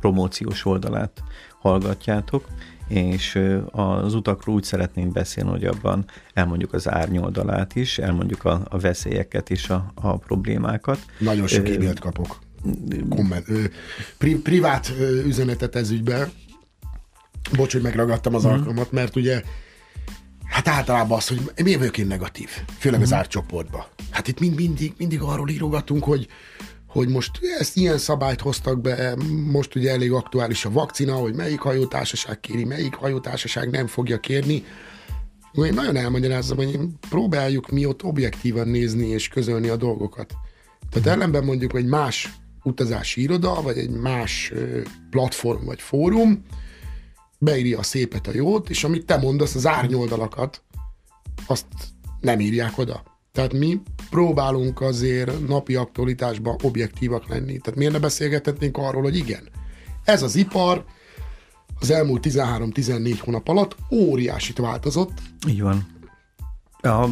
promóciós 0.00 0.64
oldalát 0.64 1.22
hallgatjátok, 1.60 2.46
és 2.92 3.38
az 3.70 4.14
utakról 4.14 4.54
úgy 4.54 4.64
szeretnénk 4.64 5.12
beszélni, 5.12 5.50
hogy 5.50 5.64
abban 5.64 6.04
elmondjuk 6.34 6.72
az 6.72 6.88
árnyoldalát 6.88 7.76
is, 7.76 7.98
elmondjuk 7.98 8.44
a, 8.44 8.62
a 8.68 8.78
veszélyeket 8.78 9.50
és 9.50 9.68
a, 9.68 9.92
a 9.94 10.16
problémákat. 10.16 10.98
Nagyon 11.18 11.46
sok 11.46 11.68
e-mailt 11.68 12.00
kapok. 12.00 12.38
Komment, 13.08 13.46
pri, 14.18 14.34
privát 14.34 14.92
üzenetet 15.24 15.76
ez 15.76 15.90
ügybe. 15.90 16.30
Bocs, 17.56 17.72
hogy 17.72 17.82
megragadtam 17.82 18.34
az 18.34 18.44
mm. 18.46 18.48
alkalmat, 18.48 18.92
mert 18.92 19.16
ugye 19.16 19.42
Hát 20.44 20.68
általában 20.68 21.16
az, 21.16 21.28
hogy 21.28 21.40
mi 21.64 21.70
én 21.96 22.06
negatív, 22.06 22.48
főleg 22.78 23.00
mm. 23.00 23.02
az 23.02 23.12
árcsoportba. 23.12 23.88
Hát 24.10 24.28
itt 24.28 24.40
mind, 24.40 24.54
mindig, 24.54 24.94
mindig 24.96 25.20
arról 25.20 25.48
írogatunk, 25.48 26.04
hogy, 26.04 26.26
hogy 26.92 27.08
most 27.08 27.30
ezt 27.58 27.76
ilyen 27.76 27.98
szabályt 27.98 28.40
hoztak 28.40 28.80
be, 28.80 29.16
most 29.50 29.74
ugye 29.74 29.90
elég 29.90 30.12
aktuális 30.12 30.64
a 30.64 30.70
vakcina, 30.70 31.14
hogy 31.14 31.34
melyik 31.34 31.60
hajótársaság 31.60 32.40
kéri, 32.40 32.64
melyik 32.64 32.94
hajótársaság 32.94 33.70
nem 33.70 33.86
fogja 33.86 34.20
kérni. 34.20 34.64
Én 35.52 35.74
nagyon 35.74 35.96
elmagyarázom, 35.96 36.56
hogy 36.56 36.78
próbáljuk 37.08 37.68
mi 37.68 37.86
ott 37.86 38.02
objektívan 38.02 38.68
nézni 38.68 39.06
és 39.06 39.28
közölni 39.28 39.68
a 39.68 39.76
dolgokat. 39.76 40.34
Tehát 40.90 41.08
ellenben 41.08 41.44
mondjuk 41.44 41.74
egy 41.74 41.86
más 41.86 42.32
utazási 42.62 43.22
iroda, 43.22 43.62
vagy 43.62 43.78
egy 43.78 43.90
más 43.90 44.52
platform 45.10 45.64
vagy 45.64 45.80
fórum 45.80 46.44
beírja 47.38 47.78
a 47.78 47.82
szépet, 47.82 48.26
a 48.26 48.34
jót, 48.34 48.70
és 48.70 48.84
amit 48.84 49.06
te 49.06 49.16
mondasz, 49.16 49.54
az 49.54 49.66
árnyoldalakat, 49.66 50.62
azt 51.46 51.66
nem 52.20 52.40
írják 52.40 52.78
oda. 52.78 53.11
Tehát 53.32 53.52
mi 53.52 53.80
próbálunk 54.10 54.80
azért 54.80 55.48
napi 55.48 55.74
aktualitásban 55.74 56.56
objektívak 56.62 57.28
lenni. 57.28 57.58
Tehát 57.58 57.78
miért 57.78 57.92
ne 57.92 57.98
beszélgethetnénk 57.98 58.76
arról, 58.76 59.02
hogy 59.02 59.16
igen, 59.16 59.48
ez 60.04 60.22
az 60.22 60.36
ipar 60.36 60.84
az 61.80 61.90
elmúlt 61.90 62.26
13-14 62.28 63.18
hónap 63.20 63.48
alatt 63.48 63.76
óriásit 63.90 64.58
változott. 64.58 65.12
Így 65.48 65.62
van. 65.62 65.86
A, 66.82 67.08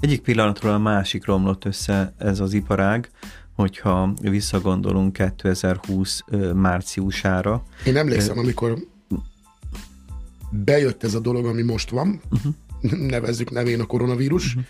egyik 0.00 0.20
pillanatról 0.20 0.72
a 0.72 0.78
másik 0.78 1.24
romlott 1.24 1.64
össze 1.64 2.14
ez 2.18 2.40
az 2.40 2.52
iparág, 2.52 3.10
hogyha 3.54 4.12
visszagondolunk 4.20 5.12
2020 5.12 6.20
márciusára. 6.54 7.62
Én 7.86 7.96
emlékszem, 7.96 8.38
amikor 8.38 8.78
bejött 10.50 11.04
ez 11.04 11.14
a 11.14 11.20
dolog, 11.20 11.46
ami 11.46 11.62
most 11.62 11.90
van, 11.90 12.20
uh-huh. 12.30 12.54
nevezzük 13.10 13.50
nevén 13.50 13.80
a 13.80 13.86
koronavírus, 13.86 14.46
uh-huh 14.46 14.64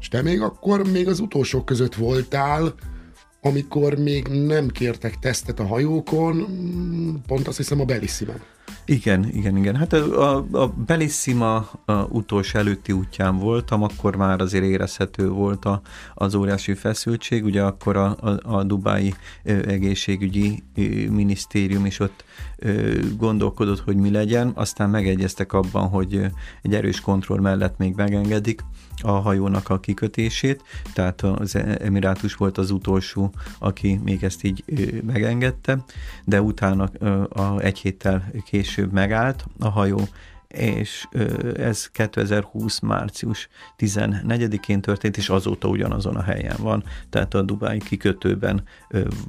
és 0.00 0.08
te 0.08 0.22
még 0.22 0.40
akkor 0.40 0.90
még 0.90 1.08
az 1.08 1.20
utolsók 1.20 1.64
között 1.64 1.94
voltál, 1.94 2.74
amikor 3.40 3.94
még 3.98 4.26
nem 4.26 4.68
kértek 4.68 5.18
tesztet 5.18 5.60
a 5.60 5.66
hajókon, 5.66 6.46
pont 7.26 7.48
azt 7.48 7.56
hiszem 7.56 7.80
a 7.80 7.84
Bellissima. 7.84 8.32
Igen, 8.84 9.28
igen, 9.32 9.56
igen. 9.56 9.76
Hát 9.76 9.92
a, 9.92 10.44
a 10.52 10.66
Bellissima 10.86 11.54
a 11.84 11.92
utolsó 12.08 12.58
előtti 12.58 12.92
útján 12.92 13.38
voltam, 13.38 13.82
akkor 13.82 14.16
már 14.16 14.40
azért 14.40 14.64
érezhető 14.64 15.28
volt 15.28 15.64
a, 15.64 15.80
az 16.14 16.34
óriási 16.34 16.74
feszültség, 16.74 17.44
ugye 17.44 17.62
akkor 17.62 17.96
a, 17.96 18.16
a, 18.20 18.56
a 18.56 18.62
Dubái 18.62 19.14
egészségügyi 19.44 20.62
minisztérium 21.10 21.86
is 21.86 22.00
ott 22.00 22.24
gondolkodott, 23.16 23.80
hogy 23.80 23.96
mi 23.96 24.10
legyen, 24.10 24.52
aztán 24.54 24.90
megegyeztek 24.90 25.52
abban, 25.52 25.88
hogy 25.88 26.26
egy 26.62 26.74
erős 26.74 27.00
kontroll 27.00 27.40
mellett 27.40 27.78
még 27.78 27.94
megengedik, 27.94 28.62
a 29.02 29.10
hajónak 29.10 29.68
a 29.68 29.80
kikötését, 29.80 30.62
tehát 30.94 31.22
az 31.22 31.54
Emirátus 31.54 32.34
volt 32.34 32.58
az 32.58 32.70
utolsó, 32.70 33.32
aki 33.58 34.00
még 34.04 34.24
ezt 34.24 34.44
így 34.44 34.64
megengedte, 35.06 35.84
de 36.24 36.42
utána 36.42 36.84
a 37.28 37.60
egy 37.60 37.78
héttel 37.78 38.32
később 38.44 38.57
megállt 38.92 39.44
a 39.58 39.68
hajó, 39.68 39.98
és 40.48 41.08
ez 41.56 41.86
2020. 41.86 42.78
március 42.78 43.48
14-én 43.78 44.80
történt, 44.80 45.16
és 45.16 45.28
azóta 45.28 45.68
ugyanazon 45.68 46.16
a 46.16 46.22
helyen 46.22 46.56
van, 46.58 46.84
tehát 47.10 47.34
a 47.34 47.42
Dubái 47.42 47.78
kikötőben 47.78 48.62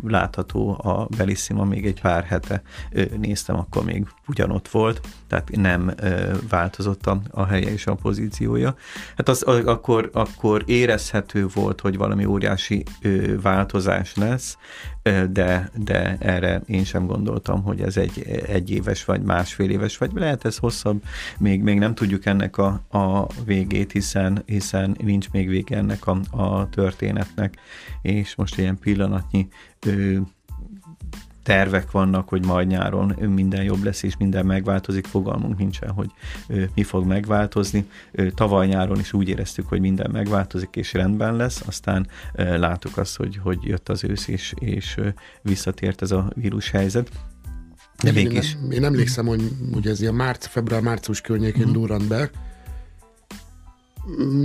látható 0.04 0.70
a 0.84 1.08
Bellissima 1.18 1.64
még 1.64 1.86
egy 1.86 2.02
pár 2.02 2.24
hete 2.24 2.62
néztem, 3.18 3.56
akkor 3.56 3.84
még 3.84 4.08
ugyanott 4.28 4.68
volt, 4.68 5.02
tehát 5.28 5.50
nem 5.56 5.94
változott 6.50 7.06
a, 7.06 7.22
a 7.32 7.46
helye 7.46 7.72
és 7.72 7.88
a 7.88 7.96
pozíciója. 7.96 8.76
Hát 9.16 9.30
az, 9.30 9.42
akkor, 9.42 10.10
akkor 10.14 10.64
érezhető 10.66 11.48
volt, 11.54 11.82
hogy 11.82 11.98
valami 11.98 12.26
óriási 12.26 12.84
változás 13.42 14.16
lesz, 14.16 14.58
de, 15.30 15.70
de 15.76 16.18
erre 16.20 16.62
én 16.66 16.84
sem 16.84 17.06
gondoltam, 17.06 17.64
hogy 17.64 17.82
ez 17.82 17.98
egy 17.98 18.44
egy 18.48 18.72
éves 18.72 19.06
vagy 19.06 19.22
másfél 19.22 19.70
éves, 19.70 19.98
vagy 19.98 20.12
lehet 20.14 20.46
ez 20.46 20.58
hosszabb, 20.58 21.04
még, 21.38 21.62
még 21.62 21.80
nem 21.80 21.96
tudjuk 21.96 22.26
ennek 22.26 22.58
a, 22.58 22.82
a 22.90 23.28
végét, 23.46 23.92
hiszen, 23.92 24.44
hiszen 24.46 24.96
nincs 25.04 25.30
még 25.32 25.48
vége 25.48 25.78
ennek 25.78 26.08
a, 26.08 26.20
a 26.30 26.70
történetnek, 26.70 27.58
és 28.02 28.36
most 28.36 28.58
ilyen 28.58 28.78
pillanatnyi 28.78 29.48
tervek 31.44 31.92
vannak, 31.92 32.30
hogy 32.30 32.46
majd 32.46 32.68
nyáron 32.68 33.16
minden 33.20 33.64
jobb 33.64 33.84
lesz, 33.84 34.04
és 34.04 34.18
minden 34.18 34.46
megváltozik, 34.46 35.06
fogalmunk 35.06 35.58
nincsen, 35.58 35.90
hogy 35.92 36.12
mi 36.76 36.84
fog 36.84 37.06
megváltozni. 37.06 37.90
Tavaly 38.36 38.68
nyáron 38.68 39.00
is 39.00 39.14
úgy 39.14 39.30
éreztük, 39.30 39.68
hogy 39.68 39.80
minden 39.80 40.10
megváltozik, 40.12 40.76
és 40.76 40.94
rendben 40.94 41.36
lesz, 41.36 41.64
aztán 41.68 42.08
láttuk 42.36 42.98
azt, 42.98 43.18
hogy, 43.18 43.40
hogy 43.44 43.58
jött 43.62 43.90
az 43.90 44.04
ősz, 44.04 44.28
és, 44.28 44.54
és 44.60 45.00
visszatért 45.42 46.02
ez 46.02 46.12
a 46.12 46.32
vírus 46.36 46.70
helyzet. 46.70 47.10
De 48.04 48.08
én, 48.10 48.14
mégis. 48.14 48.58
Én, 48.64 48.72
én 48.72 48.84
emlékszem, 48.84 49.26
hogy 49.26 49.52
ugye 49.74 49.90
ez 49.90 50.02
ilyen 50.02 50.14
márc, 50.14 50.48
február-március 50.48 51.22
környékén 51.22 51.68
mm. 51.68 51.72
durrant 51.72 52.08
be. 52.08 52.30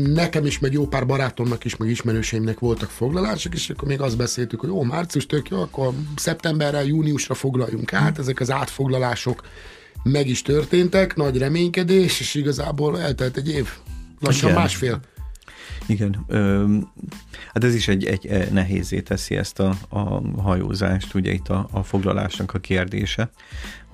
Nekem 0.07 0.47
is, 0.47 0.59
meg 0.59 0.73
jó 0.73 0.87
pár 0.87 1.07
barátomnak 1.07 1.65
is, 1.65 1.77
meg 1.77 1.89
ismerőseimnek 1.89 2.59
voltak 2.59 2.91
foglalások, 2.91 3.55
és 3.55 3.71
akkor 3.71 3.89
még 3.89 4.01
azt 4.01 4.17
beszéltük, 4.17 4.61
hogy 4.61 4.69
jó, 4.69 4.83
március 4.83 5.27
tök 5.27 5.49
jó, 5.49 5.61
akkor 5.61 5.93
szeptemberre, 6.17 6.85
júniusra 6.85 7.35
foglaljunk 7.35 7.93
át, 7.93 8.19
ezek 8.19 8.41
az 8.41 8.51
átfoglalások 8.51 9.43
meg 10.03 10.29
is 10.29 10.43
történtek, 10.43 11.17
nagy 11.17 11.39
reménykedés, 11.39 12.21
és 12.21 12.35
igazából 12.35 13.01
eltelt 13.01 13.37
egy 13.37 13.49
év. 13.49 13.69
Lassan 14.21 14.51
Igen. 14.51 14.61
másfél. 14.61 15.01
Igen, 15.87 16.25
hát 17.53 17.65
ez 17.65 17.75
is 17.75 17.89
egy, 17.89 18.05
egy 18.05 18.53
nehézé 18.53 19.01
teszi 19.01 19.37
ezt 19.37 19.59
a, 19.59 19.75
a 19.89 20.21
hajózást, 20.43 21.15
ugye 21.15 21.33
itt 21.33 21.49
a, 21.49 21.69
a 21.71 21.83
foglalásnak 21.83 22.55
a 22.55 22.59
kérdése, 22.59 23.31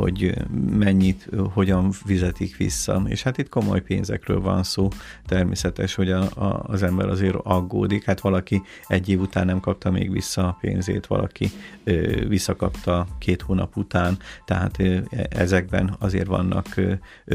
hogy 0.00 0.34
mennyit, 0.78 1.28
hogyan 1.52 1.92
fizetik 1.92 2.56
vissza. 2.56 3.02
És 3.06 3.22
hát 3.22 3.38
itt 3.38 3.48
komoly 3.48 3.80
pénzekről 3.80 4.40
van 4.40 4.62
szó, 4.62 4.88
természetes, 5.26 5.94
hogy 5.94 6.10
a, 6.10 6.20
a, 6.20 6.64
az 6.66 6.82
ember 6.82 7.08
azért 7.08 7.34
aggódik, 7.42 8.04
hát 8.04 8.20
valaki 8.20 8.62
egy 8.86 9.08
év 9.08 9.20
után 9.20 9.46
nem 9.46 9.60
kapta 9.60 9.90
még 9.90 10.12
vissza 10.12 10.46
a 10.46 10.56
pénzét, 10.60 11.06
valaki 11.06 11.50
ö, 11.84 12.26
visszakapta 12.28 13.06
két 13.18 13.42
hónap 13.42 13.76
után, 13.76 14.18
tehát 14.44 14.78
ö, 14.78 14.98
ezekben 15.28 15.96
azért 15.98 16.26
vannak 16.26 16.66
ö, 16.76 16.92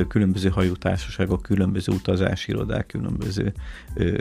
különböző 0.08 0.50
hajótársaságok, 0.50 1.42
különböző 1.42 1.94
utazási 1.94 2.52
irodák, 2.52 2.86
különböző 2.86 3.54
ö, 3.96 4.18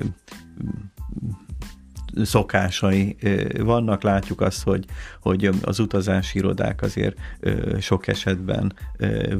szokásai 2.22 3.16
vannak. 3.58 4.02
Látjuk 4.02 4.40
azt, 4.40 4.62
hogy, 4.62 4.84
hogy 5.20 5.50
az 5.62 5.78
utazási 5.78 6.38
irodák 6.38 6.82
azért 6.82 7.16
sok 7.80 8.06
esetben 8.06 8.72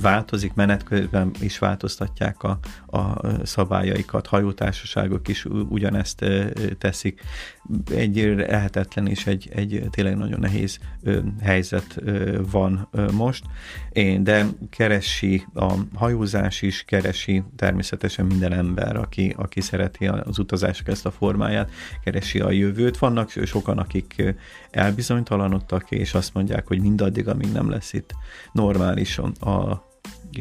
változik, 0.01 0.55
menet 0.55 0.83
közben 0.83 1.31
is 1.41 1.59
változtatják 1.59 2.43
a, 2.43 2.59
a 2.87 3.21
szabályaikat, 3.43 4.27
hajótársaságok 4.27 5.29
is 5.29 5.45
ugyanezt 5.69 6.25
teszik. 6.79 7.21
Egy 7.95 8.35
lehetetlen 8.37 9.07
és 9.07 9.27
egy, 9.27 9.49
egy 9.55 9.85
tényleg 9.91 10.17
nagyon 10.17 10.41
nehéz 10.41 10.79
helyzet 11.43 12.01
van 12.51 12.89
most, 13.13 13.45
de 14.21 14.47
keresi 14.71 15.47
a 15.55 15.75
hajózás 15.95 16.63
is, 16.63 16.85
keresi 16.85 17.43
természetesen 17.57 18.27
minden 18.27 18.53
ember, 18.53 18.97
aki, 18.97 19.35
aki 19.39 19.61
szereti 19.61 20.07
az 20.07 20.39
utazások 20.39 20.89
ezt 20.89 21.07
a 21.07 21.11
formáját, 21.11 21.71
keresi 22.05 22.41
a 22.41 22.51
jövőt. 22.65 22.99
Vannak 22.99 23.31
sokan, 23.31 23.79
akik 23.79 24.23
elbizonytalanodtak, 24.71 25.91
és 25.91 26.15
azt 26.15 26.35
mondják, 26.35 26.67
hogy 26.67 26.81
mindaddig, 26.81 27.29
amíg 27.29 27.53
nem 27.53 27.71
lesz 27.71 27.93
itt 27.93 28.15
normális 28.53 29.19
a 29.41 29.93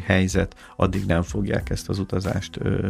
helyzet, 0.06 0.56
addig 0.76 1.06
nem 1.06 1.22
fogják 1.22 1.70
ezt 1.70 1.90
az 1.90 2.00
utazást, 2.00 2.58
ö, 2.58 2.90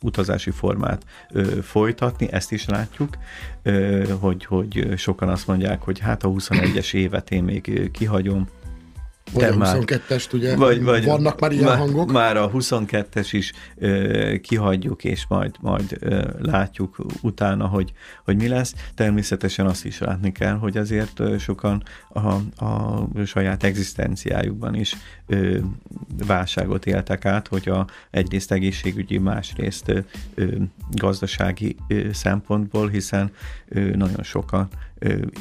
utazási 0.00 0.50
formát 0.50 1.04
ö, 1.30 1.42
folytatni, 1.62 2.32
ezt 2.32 2.52
is 2.52 2.66
látjuk, 2.66 3.16
ö, 3.62 4.04
hogy, 4.20 4.44
hogy 4.44 4.92
sokan 4.96 5.28
azt 5.28 5.46
mondják, 5.46 5.82
hogy 5.82 5.98
hát 5.98 6.22
a 6.22 6.28
21-es 6.28 6.94
évet 6.94 7.30
én 7.30 7.44
még 7.44 7.90
kihagyom, 7.92 8.48
vagy 9.32 9.44
a 9.44 9.54
22-est, 9.54 10.34
ugye? 10.34 10.56
Vagy, 10.56 10.82
vagy, 10.82 11.04
Vannak 11.04 11.40
már 11.40 11.52
ilyen 11.52 11.64
már, 11.64 11.78
hangok? 11.78 12.12
Már 12.12 12.36
a 12.36 12.50
22-es 12.50 13.28
is 13.30 13.52
ö, 13.76 14.34
kihagyjuk, 14.42 15.04
és 15.04 15.24
majd, 15.28 15.54
majd 15.60 15.96
ö, 16.00 16.28
látjuk 16.38 16.96
utána, 17.22 17.66
hogy, 17.66 17.92
hogy 18.24 18.36
mi 18.36 18.48
lesz. 18.48 18.74
Természetesen 18.94 19.66
azt 19.66 19.84
is 19.84 19.98
látni 19.98 20.32
kell, 20.32 20.54
hogy 20.54 20.76
azért 20.76 21.20
ö, 21.20 21.38
sokan 21.38 21.82
a, 22.08 22.28
a 22.64 23.06
saját 23.26 23.64
egzisztenciájukban 23.64 24.74
is 24.74 24.96
ö, 25.26 25.58
válságot 26.26 26.86
éltek 26.86 27.24
át, 27.24 27.48
hogy 27.48 27.68
a 27.68 27.86
egyrészt 28.10 28.52
egészségügyi, 28.52 29.18
másrészt 29.18 29.88
ö, 29.88 29.98
ö, 30.34 30.46
gazdasági 30.90 31.76
ö, 31.88 32.12
szempontból, 32.12 32.88
hiszen 32.88 33.30
ö, 33.68 33.80
nagyon 33.80 34.22
sokan 34.22 34.68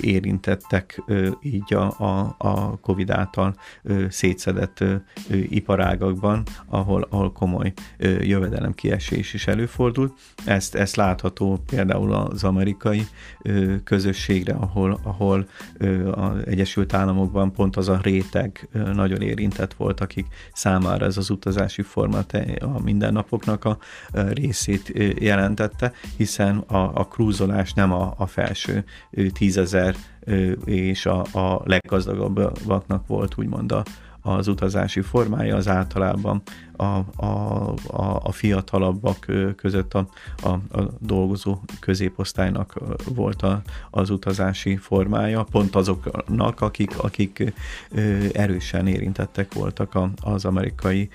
érintettek 0.02 1.02
így 1.42 1.74
a, 1.74 2.00
a, 2.00 2.36
a 2.38 2.80
COVID 2.80 3.10
által 3.10 3.56
szétszedett 4.10 4.84
iparágakban, 5.30 6.44
ahol, 6.66 7.08
ahol 7.10 7.32
komoly 7.32 7.74
jövedelem 8.20 8.74
kiesés 8.74 9.34
is 9.34 9.48
előfordult. 9.48 10.14
Ezt, 10.46 10.76
ezt 10.76 10.96
látható 10.96 11.64
például 11.66 12.14
az 12.14 12.44
amerikai 12.44 13.08
közösségre, 13.84 14.54
ahol, 14.54 15.00
ahol 15.04 15.48
az 16.12 16.48
Egyesült 16.48 16.94
Államokban 16.94 17.52
pont 17.52 17.76
az 17.76 17.90
a 17.90 18.00
réteg 18.04 18.68
nagyon 18.94 19.22
érintett 19.22 19.74
volt, 19.74 20.00
akik 20.00 20.26
számára 20.54 21.06
ez 21.06 21.18
az 21.18 21.30
utazási 21.30 21.82
forma 21.82 22.20
a 22.60 22.82
mindennapoknak 22.84 23.66
a 23.66 23.78
részét 24.12 24.94
jelentette, 25.20 25.94
hiszen 26.18 26.58
a, 26.58 26.92
a 26.94 27.08
krúzolás 27.08 27.74
nem 27.74 27.92
a, 27.92 28.14
a 28.18 28.26
felső 28.26 28.84
tízezer 29.52 29.96
és 30.66 31.06
a, 31.06 31.22
a 31.22 31.62
leggazdagabbaknak 31.66 33.08
volt 33.08 33.38
úgymond 33.38 33.72
a, 33.72 33.84
az 34.22 34.48
utazási 34.48 35.02
formája, 35.02 35.56
az 35.56 35.68
általában 35.68 36.42
a, 36.76 37.00
a, 37.26 37.74
a, 38.24 38.32
fiatalabbak 38.32 39.26
között 39.56 39.94
a, 39.94 40.08
a, 40.44 40.50
a 40.50 40.92
dolgozó 41.00 41.60
középosztálynak 41.80 42.80
volt 43.16 43.42
a, 43.42 43.62
az 43.90 44.10
utazási 44.10 44.78
formája, 44.78 45.44
pont 45.44 45.76
azoknak, 45.76 46.62
akik, 46.62 47.00
akik 47.00 47.54
erősen 48.34 48.88
érintettek 48.88 49.54
voltak 49.54 49.98
az 50.22 50.46
amerikai 50.46 51.10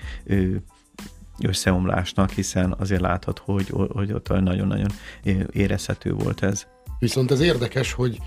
összeomlásnak, 1.39 2.29
hiszen 2.29 2.75
azért 2.79 3.01
látható, 3.01 3.53
hogy, 3.53 3.69
hogy 3.89 4.13
ott 4.13 4.29
nagyon-nagyon 4.29 4.89
érezhető 5.51 6.13
volt 6.13 6.43
ez. 6.43 6.67
Viszont 6.99 7.31
ez 7.31 7.39
érdekes, 7.39 7.91
hogy 7.91 8.19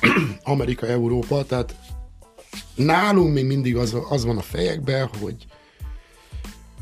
Amerika, 0.42 0.86
Európa, 0.86 1.44
tehát 1.44 1.74
nálunk 2.74 3.34
még 3.34 3.44
mindig 3.44 3.76
az, 3.76 3.96
az 4.08 4.24
van 4.24 4.38
a 4.38 4.42
fejekben, 4.42 5.08
hogy 5.20 5.36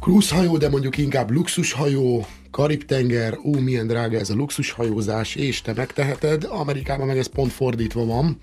krúzhajó, 0.01 0.57
de 0.57 0.69
mondjuk 0.69 0.99
inkább 0.99 1.31
luxushajó, 1.31 2.27
Karib-tenger, 2.51 3.39
ó, 3.45 3.59
milyen 3.59 3.87
drága 3.87 4.19
ez 4.19 4.31
a 4.31 4.35
luxushajózás, 4.35 5.35
és 5.35 5.63
te 5.63 5.73
megteheted. 5.77 6.45
Amerikában 6.45 7.07
meg 7.07 7.19
ez 7.19 7.27
pont 7.27 7.53
fordítva 7.53 8.05
van, 8.05 8.39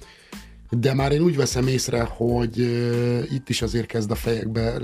de 0.70 0.94
már 0.94 1.12
én 1.12 1.22
úgy 1.22 1.36
veszem 1.36 1.68
észre, 1.68 2.02
hogy 2.02 2.60
uh, 2.60 3.24
itt 3.32 3.50
is 3.50 3.62
azért 3.62 3.86
kezd 3.86 4.12
a 4.12 4.16
fejekbe 4.16 4.82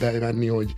bevenni, 0.00 0.46
hogy 0.46 0.74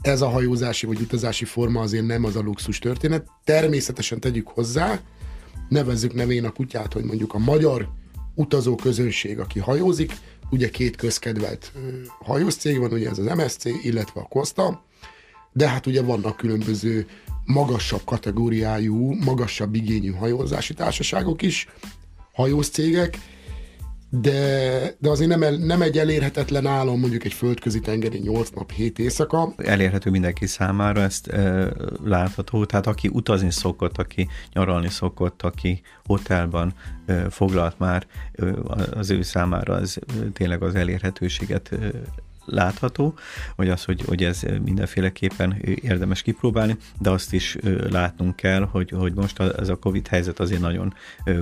ez 0.00 0.20
a 0.20 0.28
hajózási 0.28 0.86
vagy 0.86 1.00
utazási 1.00 1.44
forma 1.44 1.80
azért 1.80 2.06
nem 2.06 2.24
az 2.24 2.36
a 2.36 2.40
luxus 2.40 2.78
történet. 2.78 3.26
Természetesen 3.44 4.20
tegyük 4.20 4.48
hozzá, 4.48 5.00
nevezzük 5.68 6.14
nevén 6.14 6.44
a 6.44 6.52
kutyát, 6.52 6.92
hogy 6.92 7.04
mondjuk 7.04 7.34
a 7.34 7.38
magyar 7.38 7.88
utazó 8.34 8.74
közönség, 8.74 9.38
aki 9.38 9.58
hajózik, 9.58 10.12
ugye 10.50 10.70
két 10.70 10.96
közkedvelt 10.96 11.72
hajós 12.18 12.56
van, 12.62 12.92
ugye 12.92 13.08
ez 13.08 13.18
az 13.18 13.36
MSC, 13.36 13.64
illetve 13.82 14.20
a 14.20 14.28
Costa, 14.28 14.84
de 15.52 15.68
hát 15.68 15.86
ugye 15.86 16.02
vannak 16.02 16.36
különböző 16.36 17.06
magasabb 17.44 18.04
kategóriájú, 18.04 19.12
magasabb 19.24 19.74
igényű 19.74 20.12
hajózási 20.12 20.74
társaságok 20.74 21.42
is, 21.42 21.68
hajós 22.32 22.68
cégek, 22.68 23.18
de, 24.20 24.94
de 24.98 25.10
azért 25.10 25.30
nem, 25.30 25.42
el, 25.42 25.56
nem 25.56 25.82
egy 25.82 25.98
elérhetetlen 25.98 26.66
álom 26.66 27.00
mondjuk 27.00 27.24
egy 27.24 27.32
földközi 27.32 27.80
tengeri 27.80 28.18
8 28.18 28.50
nap, 28.50 28.70
7 28.70 28.98
éjszaka. 28.98 29.52
Elérhető 29.56 30.10
mindenki 30.10 30.46
számára, 30.46 31.00
ezt 31.00 31.26
e, 31.26 31.72
látható, 32.04 32.64
tehát 32.64 32.86
aki 32.86 33.08
utazni 33.12 33.50
szokott, 33.50 33.98
aki 33.98 34.28
nyaralni 34.52 34.88
szokott, 34.88 35.42
aki 35.42 35.80
hotelban 36.04 36.74
e, 37.06 37.30
foglalt 37.30 37.78
már, 37.78 38.06
e, 38.32 38.44
az 38.90 39.10
ő 39.10 39.22
számára 39.22 39.74
az 39.74 39.98
tényleg 40.32 40.62
az 40.62 40.74
elérhetőséget 40.74 41.72
e, 41.72 41.76
látható, 42.44 43.14
vagy 43.56 43.68
az, 43.68 43.84
hogy, 43.84 44.02
hogy 44.06 44.24
ez 44.24 44.42
mindenféleképpen 44.64 45.56
érdemes 45.62 46.22
kipróbálni, 46.22 46.76
de 46.98 47.10
azt 47.10 47.32
is 47.32 47.56
látnunk 47.90 48.36
kell, 48.36 48.68
hogy, 48.70 48.90
hogy 48.90 49.14
most 49.14 49.40
ez 49.40 49.68
a 49.68 49.78
Covid 49.78 50.06
helyzet 50.06 50.40
azért 50.40 50.60
nagyon 50.60 50.94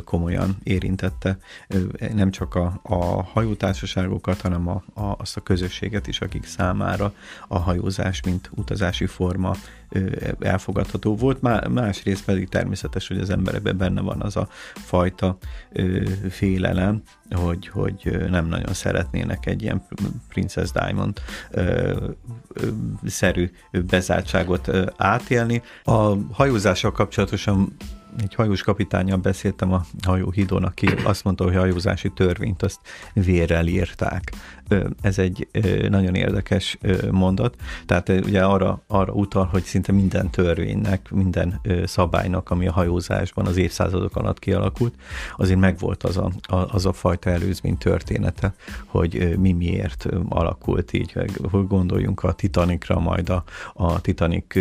komolyan 0.05 0.57
érintette 0.63 1.39
nem 2.15 2.31
csak 2.31 2.55
a, 2.55 2.81
a 2.83 3.23
hajótársaságokat, 3.23 4.41
hanem 4.41 4.69
a, 4.69 4.83
a, 4.95 5.15
azt 5.19 5.37
a 5.37 5.41
közösséget 5.41 6.07
is, 6.07 6.21
akik 6.21 6.47
számára 6.47 7.15
a 7.49 7.59
hajózás, 7.59 8.23
mint 8.23 8.51
utazási 8.55 9.07
forma 9.07 9.57
elfogadható 10.41 11.17
volt, 11.17 11.41
másrészt 11.69 12.25
pedig 12.25 12.49
természetes, 12.49 13.09
hogy 13.09 13.19
az 13.19 13.31
emberekben 13.31 13.77
benne 13.77 14.01
van 14.01 14.23
az 14.23 14.37
a 14.37 14.49
fajta 14.75 15.37
félelem, 16.31 17.03
hogy, 17.31 17.69
hogy 17.69 18.17
nem 18.31 18.47
nagyon 18.47 18.73
szeretnének 18.73 19.47
egy 19.47 19.63
ilyen 19.63 19.87
Princess 20.29 20.71
Diamond 20.71 21.21
szerű 23.07 23.51
bezártságot 23.71 24.71
átélni. 24.97 25.63
A 25.85 26.15
hajózással 26.33 26.93
kapcsolatosan 26.93 27.77
egy 28.19 28.35
hajós 28.35 28.63
kapitányjal 28.63 29.17
beszéltem 29.17 29.73
a 29.73 29.85
hajóhídon, 30.03 30.65
aki 30.65 30.87
azt 31.05 31.25
mondta, 31.25 31.45
hogy 31.45 31.57
a 31.57 31.59
hajózási 31.59 32.11
törvényt 32.11 32.63
azt 32.63 32.79
vérrel 33.13 33.67
írták. 33.67 34.33
Ez 35.01 35.19
egy 35.19 35.49
nagyon 35.89 36.15
érdekes 36.15 36.79
mondat. 37.11 37.57
Tehát 37.87 38.09
ugye 38.09 38.45
arra, 38.45 38.83
arra 38.87 39.13
utal, 39.13 39.45
hogy 39.45 39.63
szinte 39.63 39.93
minden 39.93 40.31
törvénynek, 40.31 41.11
minden 41.11 41.61
szabálynak, 41.85 42.51
ami 42.51 42.67
a 42.67 42.73
hajózásban 42.73 43.47
az 43.47 43.57
évszázadok 43.57 44.17
alatt 44.17 44.39
kialakult, 44.39 44.95
azért 45.37 45.61
megvolt 45.61 46.03
az 46.03 46.17
a, 46.17 46.31
az 46.47 46.87
a 46.87 46.93
fajta 46.93 47.31
előzmény 47.31 47.79
története, 47.79 48.55
hogy 48.87 49.39
mi 49.39 49.53
miért 49.53 50.07
alakult 50.29 50.93
így, 50.93 51.13
hogy 51.13 51.31
gondoljunk 51.69 52.23
a 52.23 52.33
Titanicra, 52.33 52.99
majd 52.99 53.29
a, 53.29 53.45
a 53.75 54.01
Titanic 54.01 54.57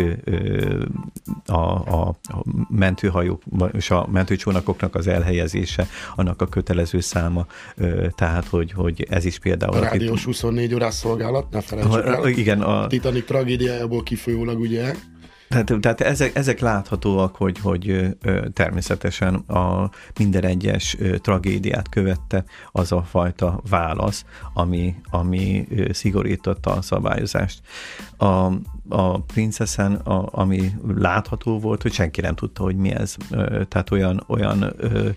a, 1.46 1.52
a, 1.52 2.08
a 2.08 2.42
mentőhajó 2.68 3.41
és 3.72 3.90
a 3.90 4.08
mentőcsónakoknak 4.12 4.94
az 4.94 5.06
elhelyezése, 5.06 5.86
annak 6.14 6.40
a 6.40 6.46
kötelező 6.46 7.00
száma, 7.00 7.46
tehát 8.14 8.46
hogy, 8.46 8.72
hogy 8.72 9.06
ez 9.10 9.24
is 9.24 9.38
például... 9.38 9.76
A 9.76 9.80
rádiós 9.80 10.24
24 10.24 10.74
órás 10.74 10.94
szolgálat, 10.94 11.50
ne 11.50 11.60
felejtsük 11.60 12.06
el. 12.06 12.28
Igen, 12.28 12.60
a... 12.60 12.86
Titanic 12.86 13.26
tragédiájából 13.26 14.02
kifolyólag 14.02 14.60
ugye 14.60 14.94
tehát, 15.52 15.80
tehát 15.80 16.00
ezek, 16.00 16.36
ezek 16.36 16.60
láthatóak, 16.60 17.36
hogy, 17.36 17.58
hogy 17.58 18.16
természetesen 18.52 19.34
a 19.34 19.90
minden 20.18 20.44
egyes 20.44 20.96
tragédiát 21.16 21.88
követte 21.88 22.44
az 22.72 22.92
a 22.92 23.02
fajta 23.02 23.60
válasz, 23.68 24.24
ami, 24.54 24.94
ami 25.10 25.68
szigorította 25.90 26.70
a 26.70 26.82
szabályozást. 26.82 27.60
A, 28.16 28.52
a 28.88 29.20
princeszen, 29.20 29.94
a, 29.94 30.28
ami 30.30 30.72
látható 30.96 31.58
volt, 31.58 31.82
hogy 31.82 31.92
senki 31.92 32.20
nem 32.20 32.34
tudta, 32.34 32.62
hogy 32.62 32.76
mi 32.76 32.90
ez. 32.90 33.16
Tehát 33.68 33.90
olyan, 33.90 34.24
olyan 34.26 34.72
ö, 34.76 35.08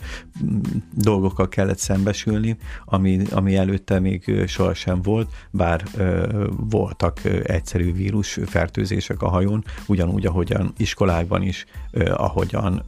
dolgokkal 0.93 1.49
kellett 1.49 1.77
szembesülni, 1.77 2.57
ami, 2.85 3.21
ami 3.31 3.55
előtte 3.55 3.99
még 3.99 4.43
sohasem 4.47 5.01
volt, 5.01 5.29
bár 5.51 5.83
ö, 5.97 6.45
voltak 6.69 7.19
egyszerű 7.43 7.93
vírus 7.93 8.39
fertőzések 8.45 9.21
a 9.21 9.29
hajón, 9.29 9.63
ugyanúgy, 9.87 10.24
ahogyan 10.25 10.73
iskolákban 10.77 11.41
is, 11.41 11.65
ahogyan 12.09 12.85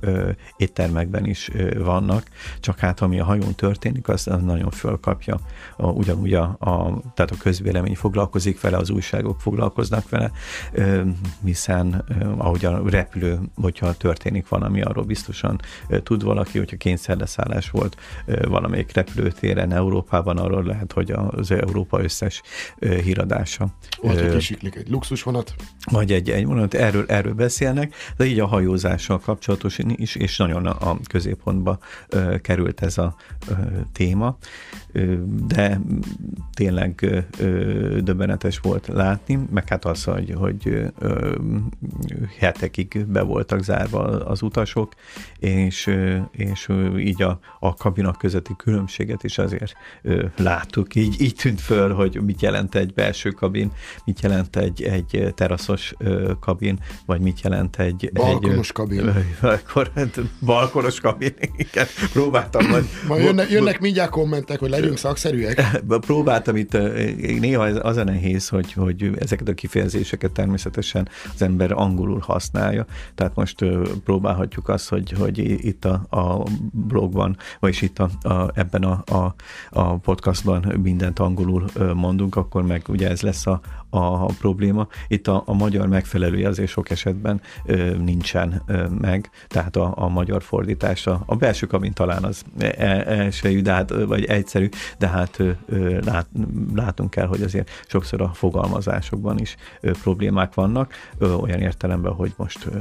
éttermekben 0.58 1.26
is 1.26 1.50
vannak, 1.78 2.23
csak 2.60 2.80
hát 2.80 3.02
ami 3.02 3.19
a 3.19 3.26
hajón 3.26 3.56
történik, 3.56 4.08
az, 4.08 4.28
az 4.28 4.41
nagyon 4.41 4.69
fölkapja. 4.71 5.39
A, 5.78 5.88
ugyanúgy 5.88 6.34
a, 6.34 6.43
a, 6.43 7.02
tehát 7.13 7.32
a 7.32 7.38
közvélemény 7.39 7.95
foglalkozik 7.95 8.62
vele, 8.62 8.78
az 8.78 8.89
újságok 8.89 9.41
foglalkoznak 9.41 10.10
vele, 10.10 10.32
hiszen 11.43 12.06
ahogy 12.38 12.65
a 12.65 12.89
repülő, 12.89 13.39
hogyha 13.56 13.93
történik 13.93 14.47
valami, 14.47 14.82
arról 14.82 15.04
biztosan 15.04 15.60
tud 16.04 16.23
valaki, 16.23 16.58
hogyha 16.58 16.78
kényszerleszállás 16.78 17.69
volt 17.69 17.97
valamelyik 18.47 18.93
repülőtéren 18.93 19.71
Európában, 19.71 20.38
arról 20.38 20.63
lehet, 20.63 20.91
hogy 20.91 21.12
az 21.12 21.52
Európa 21.52 22.04
összes 22.04 22.41
híradása. 22.80 23.67
Vagy 24.02 24.30
kisiklik 24.30 24.76
egy 24.76 24.89
luxusvonat. 24.89 25.56
Vagy 25.91 26.12
egy, 26.12 26.30
egy 26.30 26.45
vonat, 26.45 26.73
erről, 26.73 27.06
erről 27.08 27.26
beszélnek, 27.35 27.93
de 28.17 28.25
így 28.25 28.39
a 28.39 28.45
hajózással 28.45 29.19
kapcsolatos 29.19 29.77
is, 29.77 30.15
és 30.15 30.37
nagyon 30.37 30.65
a 30.65 30.97
középpontba 31.09 31.79
került 32.41 32.81
ez 32.81 32.97
a 32.97 33.15
téma, 33.93 34.37
de 35.47 35.81
tényleg 36.53 37.25
döbbenetes 38.03 38.59
volt 38.59 38.87
látni, 38.87 39.39
meg 39.51 39.67
hát 39.67 39.85
az, 39.85 40.03
hogy, 40.03 40.33
hogy 40.37 40.91
hetekig 42.39 43.05
be 43.07 43.21
voltak 43.21 43.63
zárva 43.63 43.99
az 44.25 44.41
utasok, 44.41 44.93
és, 45.39 45.95
és 46.31 46.69
így 46.97 47.21
a, 47.21 47.39
a 47.59 47.73
kabinak 47.73 48.17
közötti 48.17 48.53
különbséget 48.57 49.23
is 49.23 49.37
azért 49.37 49.75
láttuk. 50.37 50.95
Így, 50.95 51.21
így 51.21 51.35
tűnt 51.35 51.61
föl, 51.61 51.93
hogy 51.93 52.21
mit 52.21 52.41
jelent 52.41 52.75
egy 52.75 52.93
belső 52.93 53.29
kabin, 53.29 53.71
mit 54.05 54.21
jelent 54.21 54.55
egy, 54.55 54.83
egy 54.83 55.33
teraszos 55.35 55.93
kabin, 56.39 56.79
vagy 57.05 57.16
mit 57.19 57.41
jelent 57.41 57.80
egy... 57.80 58.10
Balkonos 58.13 58.67
egy, 58.67 58.73
kabin. 58.73 59.13
Akkor, 59.41 59.91
balkonos 60.39 60.99
kabin, 60.99 61.34
igen. 61.56 61.86
Próbáltam 62.12 62.67
majd... 62.67 62.86
Majd 63.08 63.23
jönnek, 63.23 63.49
jönnek 63.49 63.80
mindjárt 63.80 64.10
kommentek, 64.10 64.60
hogy 64.60 64.69
legyünk 64.69 64.97
szakszerűek. 64.97 65.82
Próbáltam 65.88 66.56
itt, 66.56 66.71
néha 67.39 67.63
az 67.63 67.97
a 67.97 68.03
nehéz, 68.03 68.47
hogy, 68.47 68.73
hogy 68.73 69.12
ezeket 69.19 69.47
a 69.47 69.53
kifejezéseket 69.53 70.32
természetesen 70.32 71.10
az 71.34 71.41
ember 71.41 71.71
angolul 71.71 72.19
használja, 72.19 72.86
tehát 73.15 73.36
most 73.36 73.65
próbálhatjuk 74.03 74.69
azt, 74.69 74.89
hogy, 74.89 75.12
hogy 75.12 75.38
itt 75.39 75.86
a, 75.86 76.06
a 76.10 76.43
blogban, 76.71 77.38
vagyis 77.60 77.82
itt 77.82 77.99
a, 77.99 78.30
a, 78.30 78.51
ebben 78.53 78.84
a, 78.84 79.03
a, 79.15 79.36
a 79.69 79.97
podcastban 79.97 80.80
mindent 80.82 81.19
angolul 81.19 81.65
mondunk, 81.93 82.36
akkor 82.36 82.63
meg 82.63 82.84
ugye 82.88 83.10
ez 83.10 83.21
lesz 83.21 83.47
a, 83.47 83.62
a 83.89 84.25
probléma. 84.25 84.88
Itt 85.08 85.27
a, 85.27 85.43
a 85.45 85.53
magyar 85.53 85.88
megfelelője 85.88 86.47
azért 86.47 86.69
sok 86.69 86.89
esetben 86.97 87.41
ö, 87.65 87.95
nincsen 87.97 88.62
ö, 88.65 88.88
meg, 88.88 89.29
tehát 89.47 89.75
a, 89.75 89.93
a 89.95 90.07
magyar 90.07 90.43
fordítása. 90.43 91.23
A 91.25 91.36
belső 91.36 91.67
kabin 91.67 91.93
talán 91.93 92.23
az 92.23 92.43
elsőjű, 92.77 93.62
de 93.62 93.71
hát, 93.71 93.89
vagy 93.89 94.25
egyszerű, 94.25 94.69
de 94.97 95.07
hát 95.07 95.39
ö, 95.65 95.99
lát, 96.05 96.27
látunk 96.75 97.15
el, 97.15 97.27
hogy 97.27 97.41
azért 97.41 97.69
sokszor 97.88 98.21
a 98.21 98.31
fogalmazásokban 98.33 99.39
is 99.39 99.55
ö, 99.81 99.91
problémák 100.01 100.53
vannak, 100.53 100.93
ö, 101.17 101.33
olyan 101.33 101.60
értelemben, 101.60 102.13
hogy 102.13 102.33
most 102.38 102.65
ö, 102.65 102.79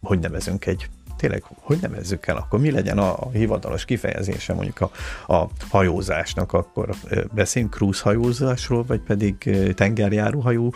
hogy 0.00 0.18
nevezünk 0.18 0.66
egy 0.66 0.88
tényleg, 1.22 1.42
hogy 1.60 1.78
nevezzük 1.80 2.26
el, 2.26 2.36
akkor 2.36 2.60
mi 2.60 2.70
legyen 2.70 2.98
a, 2.98 3.12
a 3.12 3.30
hivatalos 3.32 3.84
kifejezése 3.84 4.54
mondjuk 4.54 4.80
a, 4.80 4.90
a 5.34 5.48
hajózásnak, 5.68 6.52
akkor 6.52 6.88
beszéljünk 7.34 7.74
cruise 7.74 8.02
hajózásról, 8.02 8.84
vagy 8.84 9.00
pedig 9.00 9.36
tengerjáróhajó, 9.74 10.74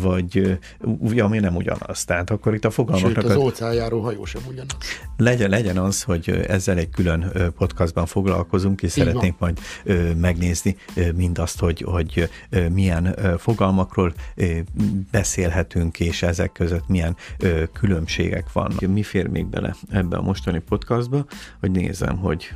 vagy 0.00 0.58
ami 1.18 1.38
nem 1.38 1.56
ugyanaz. 1.56 2.04
Tehát 2.04 2.30
akkor 2.30 2.54
itt 2.54 2.64
a 2.64 2.70
fogalmaknak... 2.70 3.22
Sőt, 3.22 3.30
az 3.30 3.36
óceánjáró 3.36 4.00
hajó 4.00 4.24
sem 4.24 4.42
ugyanaz. 4.48 4.76
Legyen, 5.16 5.50
legyen 5.50 5.76
az, 5.76 6.02
hogy 6.02 6.30
ezzel 6.48 6.76
egy 6.78 6.90
külön 6.90 7.32
podcastban 7.56 8.06
foglalkozunk, 8.06 8.82
és 8.82 8.96
Így 8.96 9.04
szeretnénk 9.04 9.38
van. 9.38 9.52
majd 9.84 10.16
megnézni 10.16 10.76
mindazt, 11.14 11.58
hogy, 11.58 11.84
hogy 11.86 12.28
milyen 12.72 13.16
fogalmakról 13.38 14.14
beszélhetünk, 15.10 16.00
és 16.00 16.22
ezek 16.22 16.52
között 16.52 16.88
milyen 16.88 17.16
különbségek 17.72 18.52
vannak. 18.52 18.80
Mi 18.80 19.02
fér 19.02 19.26
még 19.26 19.41
bele 19.46 19.74
ebbe 19.90 20.16
a 20.16 20.22
mostani 20.22 20.58
podcastba, 20.58 21.24
hogy 21.60 21.70
nézem, 21.70 22.16
hogy 22.16 22.52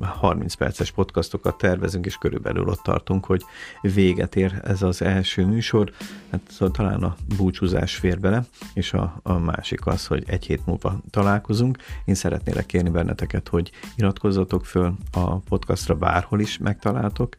30 0.00 0.54
perces 0.54 0.90
podcastokat 0.90 1.58
tervezünk, 1.58 2.06
és 2.06 2.16
körülbelül 2.16 2.68
ott 2.68 2.82
tartunk, 2.82 3.24
hogy 3.24 3.42
véget 3.80 4.36
ér 4.36 4.60
ez 4.64 4.82
az 4.82 5.02
első 5.02 5.46
műsor. 5.46 5.92
Hát 6.30 6.40
szóval 6.50 6.70
talán 6.70 7.02
a 7.02 7.16
búcsúzás 7.36 7.94
fér 7.94 8.20
bele, 8.20 8.44
és 8.74 8.92
a, 8.92 9.20
a 9.22 9.38
másik 9.38 9.86
az, 9.86 10.06
hogy 10.06 10.24
egy 10.26 10.46
hét 10.46 10.66
múlva 10.66 11.00
találkozunk. 11.10 11.78
Én 12.04 12.14
szeretnélek 12.14 12.66
kérni 12.66 12.90
benneteket, 12.90 13.48
hogy 13.48 13.70
iratkozzatok 13.96 14.66
föl 14.66 14.94
a 15.12 15.36
podcastra, 15.36 15.94
bárhol 15.94 16.40
is 16.40 16.58
megtaláltok 16.58 17.36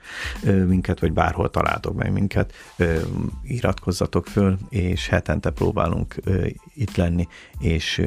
minket, 0.67 0.99
vagy 0.99 1.13
bárhol 1.13 1.49
találtok 1.49 1.95
meg 1.95 2.11
minket, 2.11 2.53
iratkozzatok 3.43 4.27
föl, 4.27 4.57
és 4.69 5.07
hetente 5.07 5.49
próbálunk 5.49 6.15
itt 6.73 6.95
lenni, 6.95 7.27
és 7.59 8.01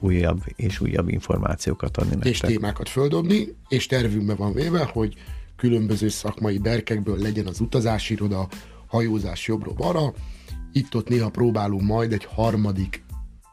újabb 0.00 0.42
és 0.56 0.80
újabb 0.80 1.08
információkat 1.08 1.96
adni 1.96 2.10
nektek. 2.10 2.32
És 2.32 2.38
témákat 2.38 2.88
földobni, 2.88 3.56
és 3.68 3.86
tervünkben 3.86 4.36
van 4.36 4.52
véve, 4.52 4.84
hogy 4.84 5.14
különböző 5.56 6.08
szakmai 6.08 6.58
berkekből 6.58 7.18
legyen 7.18 7.46
az 7.46 7.60
utazásiroda, 7.60 8.48
hajózás 8.86 9.46
jobbra-balra. 9.46 10.12
Itt-ott 10.72 11.08
néha 11.08 11.28
próbálunk 11.28 11.82
majd 11.82 12.12
egy 12.12 12.24
harmadik 12.24 13.04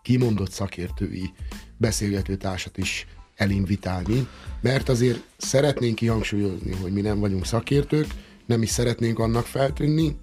kimondott 0.02 0.52
szakértői 0.52 1.32
beszélgetőtársat 1.78 2.78
is 2.78 3.08
elinvitálni, 3.36 4.28
mert 4.62 4.90
azért 4.90 5.24
szeretnénk 5.38 5.96
kihangsúlyozni, 5.96 6.76
hogy 6.82 6.92
mi 6.92 7.02
nem 7.02 7.20
vagyunk 7.20 7.46
szakértők, 7.46 8.08
nem 8.46 8.62
is 8.62 8.70
szeretnénk 8.70 9.20
annak 9.20 9.46
feltűnni, 9.46 10.18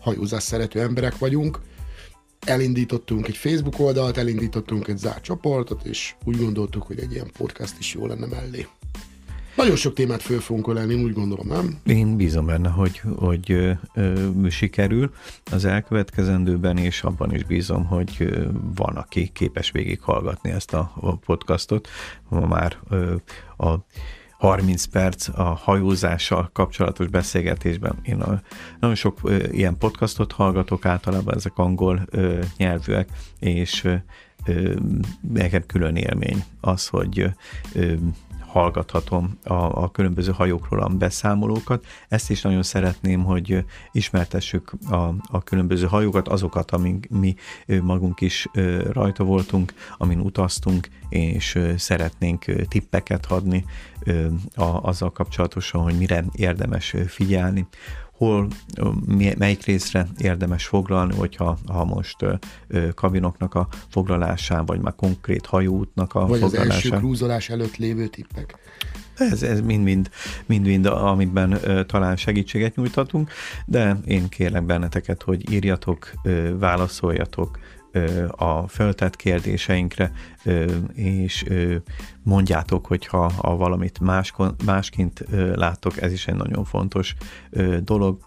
hajózás 0.00 0.42
szerető 0.42 0.80
emberek 0.80 1.18
vagyunk, 1.18 1.60
elindítottunk 2.44 3.28
egy 3.28 3.36
Facebook 3.36 3.78
oldalt, 3.78 4.16
elindítottunk 4.16 4.88
egy 4.88 4.96
zárt 4.96 5.22
csoportot, 5.22 5.84
és 5.84 6.14
úgy 6.24 6.36
gondoltuk, 6.36 6.82
hogy 6.82 6.98
egy 6.98 7.12
ilyen 7.12 7.30
podcast 7.38 7.74
is 7.78 7.94
jó 7.94 8.06
lenne 8.06 8.26
mellé. 8.26 8.66
Nagyon 9.56 9.76
sok 9.76 9.94
témát 9.94 10.22
föl 10.22 10.40
fogunk 10.40 10.68
ölelni, 10.68 10.94
úgy 10.94 11.12
gondolom, 11.12 11.46
nem? 11.46 11.80
Én 11.86 12.16
bízom 12.16 12.46
benne, 12.46 12.68
hogy, 12.68 13.00
hogy 13.16 13.50
ö, 13.50 13.72
ö, 13.94 14.30
sikerül 14.48 15.12
az 15.52 15.64
elkövetkezendőben, 15.64 16.76
és 16.76 17.02
abban 17.02 17.34
is 17.34 17.44
bízom, 17.44 17.84
hogy 17.84 18.16
ö, 18.18 18.46
van, 18.74 18.96
aki 18.96 19.30
képes 19.32 19.70
végighallgatni 19.70 20.50
ezt 20.50 20.72
a, 20.72 21.18
podcastot. 21.24 21.88
Ma 22.28 22.46
már 22.46 22.76
ö, 22.88 23.14
a 23.56 23.74
30 24.44 24.84
perc 24.84 25.28
a 25.28 25.42
hajózással 25.42 26.50
kapcsolatos 26.52 27.06
beszélgetésben. 27.06 27.98
Én 28.02 28.20
a, 28.20 28.40
nagyon 28.80 28.96
sok 28.96 29.18
ö, 29.22 29.36
ilyen 29.50 29.78
podcastot 29.78 30.32
hallgatok, 30.32 30.86
általában 30.86 31.34
ezek 31.34 31.52
angol 31.56 32.02
ö, 32.10 32.38
nyelvűek, 32.56 33.08
és 33.38 33.84
ö, 34.44 34.74
nekem 35.32 35.62
külön 35.66 35.96
élmény 35.96 36.44
az, 36.60 36.86
hogy 36.86 37.30
hallgathatom 38.54 39.38
a, 39.44 39.54
a 39.54 39.90
különböző 39.90 40.32
hajókról 40.32 40.80
a 40.80 40.88
beszámolókat. 40.88 41.86
Ezt 42.08 42.30
is 42.30 42.42
nagyon 42.42 42.62
szeretném, 42.62 43.24
hogy 43.24 43.64
ismertessük 43.92 44.72
a, 44.90 45.14
a 45.30 45.42
különböző 45.44 45.86
hajókat, 45.86 46.28
azokat, 46.28 46.70
amink 46.70 47.06
mi 47.08 47.34
magunk 47.82 48.20
is 48.20 48.48
rajta 48.92 49.24
voltunk, 49.24 49.74
amin 49.98 50.20
utaztunk, 50.20 50.88
és 51.08 51.58
szeretnénk 51.76 52.44
tippeket 52.68 53.26
adni 53.26 53.64
azzal 54.82 55.12
kapcsolatosan, 55.12 55.82
hogy 55.82 55.98
mire 55.98 56.24
érdemes 56.32 56.94
figyelni 57.06 57.66
hol, 58.16 58.48
melyik 59.38 59.64
részre 59.64 60.06
érdemes 60.18 60.66
foglalni, 60.66 61.14
hogyha 61.16 61.58
ha 61.66 61.84
most 61.84 62.16
kabinoknak 62.94 63.54
a 63.54 63.68
foglalásán, 63.88 64.64
vagy 64.64 64.80
már 64.80 64.94
konkrét 64.96 65.46
hajóútnak 65.46 66.14
a 66.14 66.26
vagy 66.26 66.40
foglalásán. 66.40 66.66
Vagy 66.66 66.76
az 66.76 66.84
első 66.84 66.96
krúzolás 66.96 67.48
előtt 67.48 67.76
lévő 67.76 68.06
tippek. 68.06 68.58
Ez, 69.16 69.42
ez 69.42 69.60
mind-mind, 69.60 70.10
mind-mind, 70.46 70.86
amitben 70.86 71.52
ö, 71.62 71.84
talán 71.84 72.16
segítséget 72.16 72.76
nyújtatunk, 72.76 73.30
de 73.66 73.96
én 74.04 74.28
kérlek 74.28 74.62
benneteket, 74.62 75.22
hogy 75.22 75.52
írjatok, 75.52 76.10
ö, 76.22 76.58
válaszoljatok, 76.58 77.58
a 78.30 78.68
feltett 78.68 79.16
kérdéseinkre, 79.16 80.12
és 80.94 81.44
mondjátok, 82.22 82.86
hogyha 82.86 83.32
ha 83.32 83.56
valamit 83.56 84.00
máskon, 84.00 84.54
másként 84.64 85.24
láttok, 85.54 86.00
ez 86.02 86.12
is 86.12 86.26
egy 86.26 86.34
nagyon 86.34 86.64
fontos 86.64 87.14
dolog. 87.80 88.18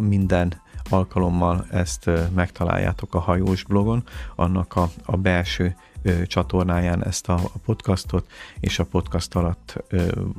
Minden 0.00 0.60
alkalommal 0.90 1.66
ezt 1.70 2.10
megtaláljátok 2.34 3.14
a 3.14 3.18
hajós 3.18 3.64
blogon, 3.64 4.02
annak 4.36 4.76
a, 4.76 4.90
a 5.04 5.16
belső 5.16 5.76
csatornáján 6.26 7.04
ezt 7.04 7.28
a, 7.28 7.40
podcastot, 7.64 8.30
és 8.60 8.78
a 8.78 8.84
podcast 8.84 9.34
alatt 9.34 9.84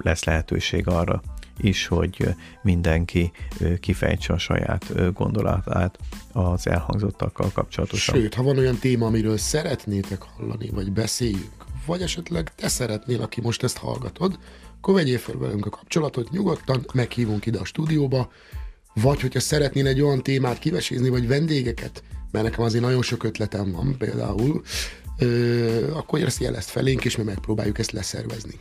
lesz 0.01 0.23
lehetőség 0.23 0.87
arra 0.87 1.21
is, 1.61 1.87
hogy 1.87 2.27
mindenki 2.61 3.31
kifejtse 3.79 4.33
a 4.33 4.37
saját 4.37 5.13
gondolatát 5.13 5.97
az 6.31 6.67
elhangzottakkal 6.67 7.51
kapcsolatosan. 7.53 8.15
Sőt, 8.15 8.33
ha 8.33 8.43
van 8.43 8.57
olyan 8.57 8.77
téma, 8.77 9.05
amiről 9.05 9.37
szeretnétek 9.37 10.21
hallani, 10.21 10.69
vagy 10.69 10.91
beszéljünk, 10.91 11.65
vagy 11.85 12.01
esetleg 12.01 12.55
te 12.55 12.67
szeretnél, 12.67 13.21
aki 13.21 13.41
most 13.41 13.63
ezt 13.63 13.77
hallgatod, 13.77 14.39
akkor 14.77 14.93
vegyél 14.93 15.17
fel 15.17 15.37
velünk 15.37 15.65
a 15.65 15.69
kapcsolatot 15.69 16.29
nyugodtan, 16.29 16.85
meghívunk 16.93 17.45
ide 17.45 17.59
a 17.59 17.65
stúdióba, 17.65 18.31
vagy 18.93 19.21
hogyha 19.21 19.39
szeretnél 19.39 19.87
egy 19.87 20.01
olyan 20.01 20.23
témát 20.23 20.59
kivesézni, 20.59 21.09
vagy 21.09 21.27
vendégeket, 21.27 22.03
mert 22.31 22.45
nekem 22.45 22.63
azért 22.63 22.83
nagyon 22.83 23.01
sok 23.01 23.23
ötletem 23.23 23.71
van 23.71 23.95
például, 23.97 24.61
akkor 25.93 26.21
ezt 26.21 26.41
jelezd 26.41 26.69
felénk, 26.69 27.05
és 27.05 27.17
mi 27.17 27.23
megpróbáljuk 27.23 27.79
ezt 27.79 27.91
leszervezni. 27.91 28.59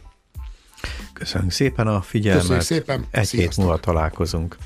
Köszönjük 1.19 1.51
szépen 1.53 1.87
a 1.87 2.01
figyelmet. 2.01 2.43
Köszönjük 2.43 2.65
szépen. 2.65 3.07
Egy 3.11 3.31
hét 3.31 3.57
múlva 3.57 3.79
találkozunk. 3.79 4.57